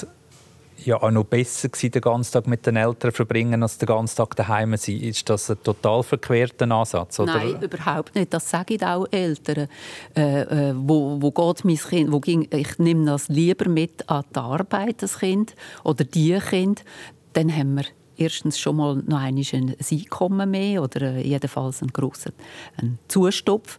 ja 0.84 1.02
auch 1.02 1.10
noch 1.10 1.24
besser 1.24 1.68
gewesen, 1.68 1.90
den 1.90 2.02
ganzen 2.02 2.32
Tag 2.32 2.46
mit 2.46 2.66
den 2.66 2.76
Eltern 2.76 3.12
verbringen, 3.12 3.62
als 3.62 3.78
den 3.78 3.86
ganzen 3.86 4.16
Tag 4.16 4.36
daheim 4.36 4.76
sein. 4.76 5.00
Ist 5.00 5.28
das 5.28 5.50
ein 5.50 5.62
total 5.62 6.02
verquerter 6.02 6.70
Ansatz? 6.70 7.18
Oder? 7.18 7.36
Nein, 7.36 7.62
überhaupt 7.62 8.14
nicht. 8.14 8.32
Das 8.32 8.48
sagen 8.50 8.82
auch 8.82 9.06
Eltern. 9.10 9.68
Äh, 10.14 10.40
äh, 10.42 10.74
wo, 10.76 11.20
wo 11.20 11.30
geht 11.30 11.64
mein 11.64 11.76
Kind? 11.76 12.12
Wo 12.12 12.20
ging, 12.20 12.48
ich 12.50 12.78
nehme 12.78 13.06
das 13.06 13.28
lieber 13.28 13.68
mit 13.68 14.08
an 14.08 14.24
die 14.34 14.38
Arbeit, 14.38 15.02
das 15.02 15.18
Kind 15.18 15.54
oder 15.84 16.04
die 16.04 16.38
Kind. 16.38 16.84
Dann 17.32 17.54
haben 17.54 17.74
wir 17.74 17.84
erstens 18.16 18.58
schon 18.58 18.76
mal 18.76 18.96
noch 19.06 19.18
ein 19.18 19.36
Einkommen 19.38 20.50
mehr 20.50 20.82
oder 20.82 21.02
äh, 21.02 21.26
jedenfalls 21.26 21.82
einen 21.82 21.92
grossen 21.92 22.32
einen 22.76 22.98
Zustopf. 23.08 23.78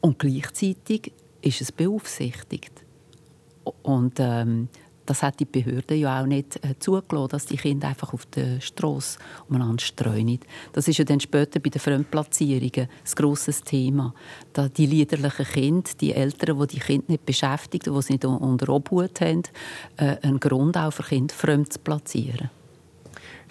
Und 0.00 0.18
gleichzeitig 0.18 1.12
ist 1.42 1.60
es 1.60 1.72
beaufsichtigt. 1.72 2.72
Und 3.82 4.14
ähm, 4.18 4.68
das 5.06 5.22
hat 5.22 5.40
die 5.40 5.44
Behörde 5.44 5.94
ja 5.94 6.20
auch 6.22 6.26
nicht 6.26 6.56
äh, 6.64 6.78
zugelassen, 6.78 7.28
dass 7.28 7.46
die 7.46 7.56
Kinder 7.56 7.88
einfach 7.88 8.12
auf 8.12 8.26
der 8.26 8.60
Straße 8.60 9.18
umeinander 9.48 9.82
streuen. 9.82 10.38
Das 10.72 10.88
ist 10.88 10.98
ja 10.98 11.04
dann 11.04 11.20
später 11.20 11.60
bei 11.60 11.70
den 11.70 11.80
Fremdplatzierungen 11.80 12.88
ein 12.88 13.14
grosses 13.14 13.62
Thema. 13.62 14.14
Da 14.52 14.68
die 14.68 14.86
liederlichen 14.86 15.46
Kinder, 15.46 15.90
die 16.00 16.12
Eltern, 16.12 16.58
die 16.60 16.66
die 16.74 16.80
Kinder 16.80 17.04
nicht 17.08 17.26
beschäftigen, 17.26 17.94
die 17.94 18.02
sie 18.02 18.12
nicht 18.14 18.24
unter 18.24 18.68
Obhut 18.68 19.20
haben, 19.20 19.42
äh, 19.96 20.16
einen 20.22 20.40
Grund 20.40 20.76
auch 20.76 20.92
für 20.92 21.02
Kinder 21.02 21.34
fremd 21.34 21.72
zu 21.72 21.78
platzieren. 21.78 22.50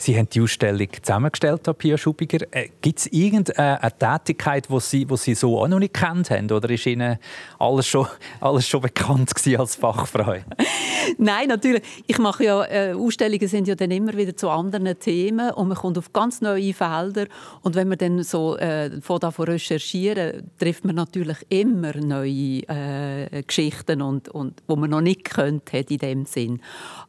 Sie 0.02 0.18
haben 0.18 0.28
die 0.30 0.42
Ausstellung 0.42 0.88
zusammengestellt, 1.00 1.78
Pia 1.78 1.96
Schubiger. 1.96 2.40
Äh, 2.50 2.70
Gibt 2.82 3.00
es 3.00 3.08
irgendeine 3.08 3.80
Tätigkeit, 4.00 4.68
die 4.68 4.80
Sie, 4.80 5.06
die 5.06 5.18
Sie 5.18 5.36
so 5.36 5.60
auch 5.60 5.68
noch 5.68 5.78
nicht 5.78 5.94
kennt 5.94 6.32
haben? 6.32 6.50
Oder 6.50 6.72
ist 6.72 6.88
Ihnen 6.88 7.20
alles 7.60 7.86
schon, 7.86 8.08
alles 8.40 8.68
schon 8.68 8.82
bekannt 8.82 9.32
als 9.60 9.76
Fachfrau? 9.76 10.38
Nein, 11.18 11.48
natürlich. 11.48 11.84
Ich 12.08 12.18
mache 12.18 12.44
ja, 12.44 12.64
äh, 12.66 12.94
Ausstellungen 12.94 13.48
sind 13.48 13.68
ja 13.68 13.76
dann 13.76 13.92
immer 13.92 14.16
wieder 14.16 14.36
zu 14.36 14.50
anderen 14.50 14.98
Themen 15.00 15.52
und 15.52 15.68
man 15.68 15.78
kommt 15.78 15.98
auf 15.98 16.14
ganz 16.14 16.42
neue 16.42 16.74
Felder. 16.74 17.26
Und 17.62 17.76
wenn 17.76 17.88
man 17.88 17.98
dann 17.98 18.24
so 18.24 18.58
äh, 18.58 19.02
von 19.02 19.20
davon 19.20 19.46
recherchieren, 19.46 20.50
trifft 20.60 20.86
man 20.86 20.96
natürlich 20.96 21.38
immer 21.50 21.96
neue 21.98 22.62
äh, 22.68 23.44
Geschichten 23.44 24.02
und, 24.02 24.30
und 24.30 24.62
wo 24.68 24.76
man 24.76 24.90
noch 24.90 25.02
nicht 25.02 25.24
kennt 25.24 25.74
in 25.74 25.98
dem 25.98 26.26
Sinn. 26.26 26.62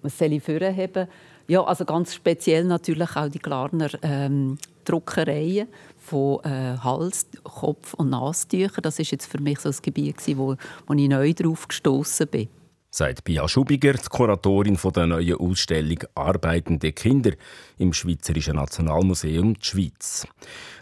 Was 0.03 0.19
soll 0.19 0.33
ich 0.33 0.43
vorheben? 0.43 1.09
Ja, 1.49 1.65
also 1.65 1.85
ganz 1.85 2.15
speziell 2.15 2.65
natürlich 2.65 3.17
auch 3.17 3.29
die 3.29 3.41
Glarner 3.41 3.91
ähm, 4.03 4.59
Druckereien 4.85 5.69
von 5.99 6.43
äh, 6.45 6.77
Hals-, 6.83 7.27
Kopf- 7.43 7.95
und 7.95 8.11
Nasentüchern. 8.11 8.83
Das 8.83 8.99
ist 8.99 9.11
jetzt 9.11 9.27
für 9.27 9.41
mich 9.41 9.61
so 9.61 9.69
ein 9.69 9.77
Gebiet, 9.83 10.17
wo, 10.37 10.57
wo 10.87 10.95
ich 10.95 11.09
neu 11.09 11.33
drauf 11.35 11.69
gestoßen 11.69 12.29
bin. 12.29 12.49
Sagt 12.95 13.25
Pia 13.25 13.49
Schubiger, 13.49 13.95
die 13.95 14.09
Kuratorin 14.11 14.79
der 14.95 15.07
neuen 15.07 15.37
Ausstellung 15.39 15.97
«Arbeitende 16.15 16.93
Kinder» 16.93 17.31
im 17.79 17.95
Schweizerischen 17.95 18.57
Nationalmuseum 18.57 19.55
der 19.55 19.65
Schweiz. 19.65 20.27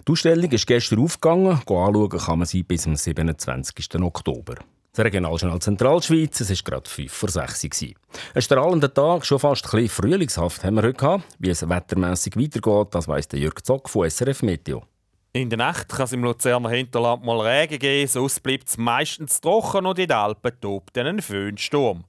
Die 0.09 0.11
Ausstellung 0.11 0.51
ist 0.51 0.66
gestern 0.66 0.99
aufgegangen. 0.99 1.53
Anschauen 1.53 2.09
kann 2.09 2.40
man 2.40 2.49
sie 2.49 2.64
bis 2.64 2.83
zum 2.83 2.96
27. 2.96 3.94
Oktober. 4.03 4.57
Das 4.92 5.05
Regionaljournal 5.05 5.61
Zentralschweiz, 5.61 6.40
es 6.40 6.51
war 6.51 6.57
gerade 6.64 6.90
5 6.90 7.12
vor 7.12 7.29
6 7.29 7.83
Uhr. 7.83 7.88
Ein 8.35 8.42
strahlender 8.42 8.92
Tag, 8.92 9.25
schon 9.25 9.38
fast 9.38 9.73
ein 9.73 9.88
frühlingshaft 9.88 10.64
haben 10.64 10.75
wir 10.75 10.83
heute 10.83 10.94
gehabt. 10.94 11.25
Wie 11.38 11.51
es 11.51 11.68
wettermässig 11.68 12.37
weitergeht, 12.37 12.88
das 12.90 13.07
weiss 13.07 13.29
der 13.29 13.38
Jörg 13.38 13.62
Zock 13.62 13.88
von 13.88 14.11
SRF 14.11 14.42
Meteo. 14.42 14.83
In 15.33 15.49
der 15.49 15.59
Nacht 15.59 15.88
kann 15.88 16.05
es 16.05 16.12
im 16.12 16.25
Luzerner 16.25 16.71
Hinterland 16.71 17.25
mal 17.25 17.40
Regen 17.40 17.79
geben, 17.79 18.09
sonst 18.09 18.43
bleibt 18.43 18.69
es 18.69 18.77
meistens 18.77 19.40
trocken 19.40 19.87
und 19.87 19.99
in 19.99 20.09
den 20.09 20.16
Alpen 20.16 20.61
tobt 20.61 20.99
ein 20.99 21.23
Föhnsturm. 21.23 22.05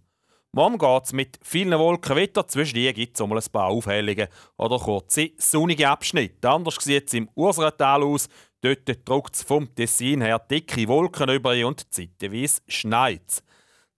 Morgen 0.54 0.80
geht 0.80 1.04
es 1.04 1.14
mit 1.14 1.40
vielen 1.44 1.78
Wolken 1.78 2.16
weiter, 2.16 2.48
zwischendurch 2.48 2.96
gibt 2.96 3.20
es 3.20 3.28
mal 3.28 3.38
ein 3.38 3.52
paar 3.52 3.68
Aufhellungen 3.68 4.28
oder 4.58 4.80
kurze 4.80 5.30
sonnige 5.38 5.88
Abschnitte. 5.88 6.50
Anders 6.50 6.76
sieht 6.80 7.08
es 7.08 7.14
im 7.14 7.30
Urserental 7.36 8.04
aus, 8.04 8.28
Dort 8.62 8.88
drückt 9.10 9.36
es 9.36 9.42
vom 9.42 9.74
Tessin 9.74 10.22
her 10.22 10.38
dicke 10.38 10.88
Wolken 10.88 11.30
über 11.30 11.54
und 11.66 11.92
zeitweise 11.92 12.62
schneit 12.68 13.24
es. 13.28 13.44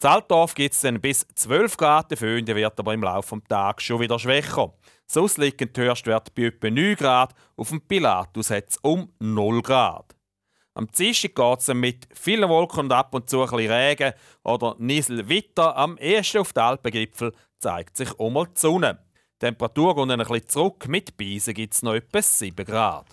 In 0.01 0.09
Altdorf 0.09 0.55
gibt 0.55 0.73
es 0.73 0.81
dann 0.81 1.01
bis 1.01 1.25
12 1.35 1.77
Grad, 1.77 2.17
Föhn 2.17 2.47
wird 2.47 2.79
aber 2.79 2.93
im 2.93 3.03
Laufe 3.03 3.35
des 3.37 3.47
Tages 3.49 3.83
schon 3.83 3.99
wieder 3.99 4.19
schwächer. 4.19 4.73
Liegt 5.37 5.77
der 5.77 5.89
Höchstwert 5.89 6.33
bei 6.33 6.43
etwa 6.43 6.69
9 6.69 6.95
Grad, 6.95 7.33
auf 7.55 7.69
dem 7.69 7.81
Pilatus 7.81 8.49
hat 8.49 8.69
es 8.69 8.77
um 8.81 9.09
0 9.19 9.61
Grad. 9.61 10.15
Am 10.75 10.87
Dienstag 10.87 11.35
geht 11.35 11.59
es 11.59 11.67
mit 11.73 12.07
vielen 12.13 12.49
Wolken 12.49 12.79
und 12.81 12.91
ab 12.91 13.13
und 13.13 13.29
zu 13.29 13.43
ein 13.43 13.49
bisschen 13.49 13.71
Regen 13.71 14.13
oder 14.43 14.75
Niesel 14.79 15.29
weiter. 15.29 15.77
Am 15.77 15.97
ersten 15.97 16.39
auf 16.39 16.51
den 16.51 16.63
Alpengipfel 16.63 17.31
zeigt 17.59 17.95
sich 17.95 18.19
einmal 18.19 18.47
die 18.47 18.59
Sonne. 18.59 18.97
Die 19.35 19.45
Temperatur 19.45 19.95
geht 19.95 20.11
ein 20.11 20.17
bisschen 20.17 20.47
zurück, 20.47 20.87
mit 20.87 21.15
Beisen 21.15 21.53
gibt 21.53 21.75
es 21.75 21.83
noch 21.83 21.93
etwa 21.93 22.21
7 22.21 22.65
Grad. 22.65 23.05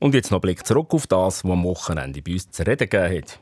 Und 0.00 0.14
jetzt 0.14 0.30
noch 0.30 0.40
Blick 0.40 0.66
zurück 0.66 0.92
auf 0.92 1.06
das, 1.06 1.44
was 1.44 1.50
am 1.50 1.64
Wochenende 1.64 2.20
bei 2.20 2.32
uns 2.32 2.50
zu 2.50 2.62
reden 2.62 2.88
gegeben 2.88 3.16
hat. 3.16 3.40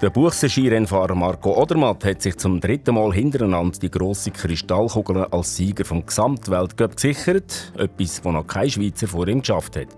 Der 0.00 0.10
Buchse-Skirennfahrer 0.10 1.16
Marco 1.16 1.60
Odermatt 1.60 2.04
hat 2.04 2.22
sich 2.22 2.36
zum 2.36 2.60
dritten 2.60 2.94
Mal 2.94 3.12
hintereinander 3.12 3.80
die 3.80 3.90
grosse 3.90 4.30
Kristallkugel 4.30 5.24
als 5.24 5.56
Sieger 5.56 5.84
vom 5.84 6.06
Gesamtweltcup 6.06 6.94
gesichert. 6.94 7.72
Etwas, 7.76 8.22
das 8.22 8.32
noch 8.32 8.46
kein 8.46 8.70
Schweizer 8.70 9.08
vor 9.08 9.26
ihm 9.26 9.40
geschafft 9.40 9.74
hat. 9.74 9.88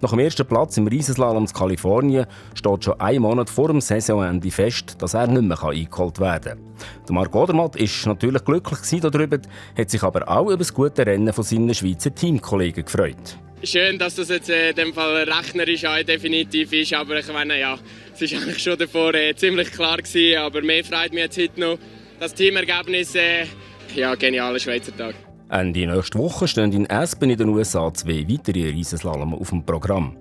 Nach 0.00 0.08
dem 0.08 0.20
ersten 0.20 0.46
Platz 0.46 0.78
im 0.78 0.86
Riesenslalom 0.86 1.44
in 1.44 1.52
Kalifornien 1.52 2.24
steht 2.54 2.84
schon 2.84 2.98
einen 2.98 3.20
Monat 3.20 3.50
vor 3.50 3.68
dem 3.68 3.82
Saisonende 3.82 4.50
fest, 4.50 4.96
dass 5.02 5.12
er 5.12 5.26
nicht 5.26 5.42
mehr 5.42 5.62
eingeholt 5.62 6.18
werden 6.18 6.58
kann. 7.06 7.14
Marco 7.14 7.42
Odermatt 7.42 7.78
war 7.78 8.08
natürlich 8.14 8.44
glücklich 8.46 9.00
darüber, 9.02 9.38
hat 9.76 9.90
sich 9.90 10.02
aber 10.02 10.30
auch 10.30 10.46
über 10.46 10.56
das 10.56 10.72
gute 10.72 11.04
Rennen 11.04 11.32
von 11.34 11.44
seinen 11.44 11.74
Schweizer 11.74 12.14
Teamkollegen 12.14 12.86
gefreut 12.86 13.36
schön, 13.64 13.98
dass 13.98 14.14
das 14.16 14.28
jetzt 14.28 14.50
äh, 14.50 14.70
in 14.70 14.76
dem 14.76 14.94
Fall 14.94 15.28
rechnerisch 15.28 15.84
auch 15.84 16.02
definitiv 16.02 16.72
ist, 16.72 16.92
aber 16.94 17.18
ich 17.18 17.32
meine, 17.32 17.58
ja, 17.58 17.78
es 18.14 18.20
war 18.32 18.40
eigentlich 18.40 18.62
schon 18.62 18.78
davor 18.78 19.14
äh, 19.14 19.34
ziemlich 19.34 19.70
klar 19.70 19.98
gewesen, 19.98 20.38
aber 20.38 20.62
mehr 20.62 20.84
freut 20.84 21.12
mich 21.12 21.22
jetzt 21.22 21.38
heute 21.38 21.60
noch 21.60 21.78
das 22.18 22.34
Teamergebnis, 22.34 23.14
äh, 23.14 23.46
ja, 23.94 24.14
genialer 24.14 24.58
Schweizer 24.58 24.96
Tag. 24.96 25.14
Ende 25.48 25.86
nächste 25.86 26.18
Woche 26.18 26.48
stehen 26.48 26.72
in 26.72 26.90
Aspen 26.90 27.30
in 27.30 27.36
den 27.36 27.48
USA 27.50 27.92
zwei 27.92 28.26
weitere 28.28 28.70
Riesenslalom 28.70 29.34
auf 29.34 29.50
dem 29.50 29.64
Programm. 29.64 30.16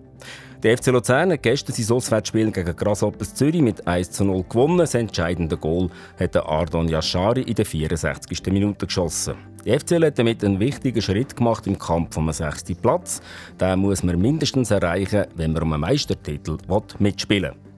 Der 0.61 0.77
FC 0.77 0.87
Luzern 0.87 1.31
hat 1.31 1.41
gestern 1.41 1.73
sein 1.73 1.95
Auswärtsspiel 1.95 2.51
gegen 2.51 2.75
Grasshoppers 2.75 3.33
Zürich 3.33 3.61
mit 3.61 3.87
1 3.87 4.11
zu 4.11 4.25
0 4.25 4.43
gewonnen. 4.47 4.77
Das 4.77 4.93
entscheidende 4.93 5.57
Goal 5.57 5.89
hat 6.19 6.35
Ardon 6.35 6.87
Yashari 6.87 7.41
in 7.41 7.55
der 7.55 7.65
64. 7.65 8.43
Minute 8.51 8.85
geschossen. 8.85 9.33
Die 9.65 9.77
FCL 9.77 10.05
hat 10.05 10.17
damit 10.17 10.43
einen 10.43 10.59
wichtigen 10.59 11.01
Schritt 11.01 11.35
gemacht 11.35 11.67
im 11.67 11.77
Kampf 11.77 12.17
um 12.17 12.25
den 12.25 12.33
sechsten 12.33 12.75
Platz. 12.75 13.21
Den 13.59 13.79
muss 13.79 14.01
man 14.01 14.19
mindestens 14.19 14.71
erreichen, 14.71 15.25
wenn 15.35 15.53
man 15.53 15.63
um 15.63 15.73
einen 15.73 15.81
Meistertitel 15.81 16.57
mitspielen 16.99 17.53
will. 17.53 17.71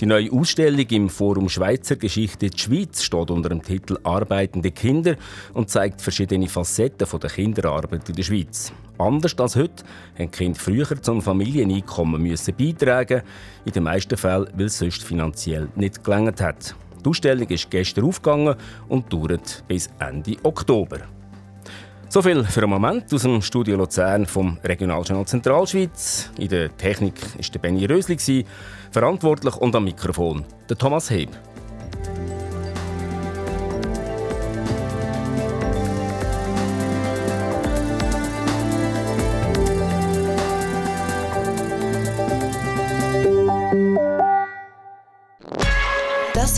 Die 0.00 0.06
neue 0.06 0.32
Ausstellung 0.32 0.86
im 0.88 1.08
Forum 1.08 1.48
Schweizer 1.48 1.94
Geschichte 1.94 2.50
der 2.50 2.58
Schweiz 2.58 3.04
steht 3.04 3.30
unter 3.30 3.48
dem 3.48 3.62
Titel 3.62 3.96
Arbeitende 4.02 4.72
Kinder 4.72 5.14
und 5.52 5.70
zeigt 5.70 6.02
verschiedene 6.02 6.48
Facetten 6.48 7.06
der 7.20 7.30
Kinderarbeit 7.30 8.08
in 8.08 8.16
der 8.16 8.24
Schweiz. 8.24 8.72
Anders 8.98 9.38
als 9.38 9.54
heute 9.54 9.84
die 10.18 10.26
Kinder 10.26 10.58
früher 10.58 11.00
zum 11.00 11.22
Familieneinkommen 11.22 12.20
müssen 12.20 12.56
beitragen, 12.56 13.22
in 13.64 13.72
den 13.72 13.84
meisten 13.84 14.16
Fällen, 14.16 14.48
weil 14.56 14.66
es 14.66 14.78
sonst 14.78 15.04
finanziell 15.04 15.68
nicht 15.76 16.02
gelangt 16.02 16.40
hat. 16.40 16.74
Die 17.04 17.10
Ausstellung 17.10 17.48
ist 17.48 17.70
gestern 17.70 18.04
aufgegangen 18.04 18.54
und 18.88 19.12
dauert 19.12 19.62
bis 19.68 19.90
Ende 19.98 20.36
Oktober. 20.42 21.00
So 22.08 22.22
viel 22.22 22.44
für 22.44 22.62
einen 22.62 22.70
Moment 22.70 23.12
aus 23.12 23.22
dem 23.22 23.42
Studio 23.42 23.76
Luzern 23.76 24.24
vom 24.24 24.56
Regionaljournal 24.62 25.26
Zentralschweiz. 25.26 26.30
In 26.38 26.48
der 26.48 26.74
Technik 26.76 27.14
war 27.20 27.60
Benny 27.60 27.86
Rösli, 27.86 28.46
verantwortlich 28.90 29.56
und 29.56 29.74
am 29.74 29.84
Mikrofon 29.84 30.44
der 30.68 30.78
Thomas 30.78 31.10
Heb. 31.10 31.30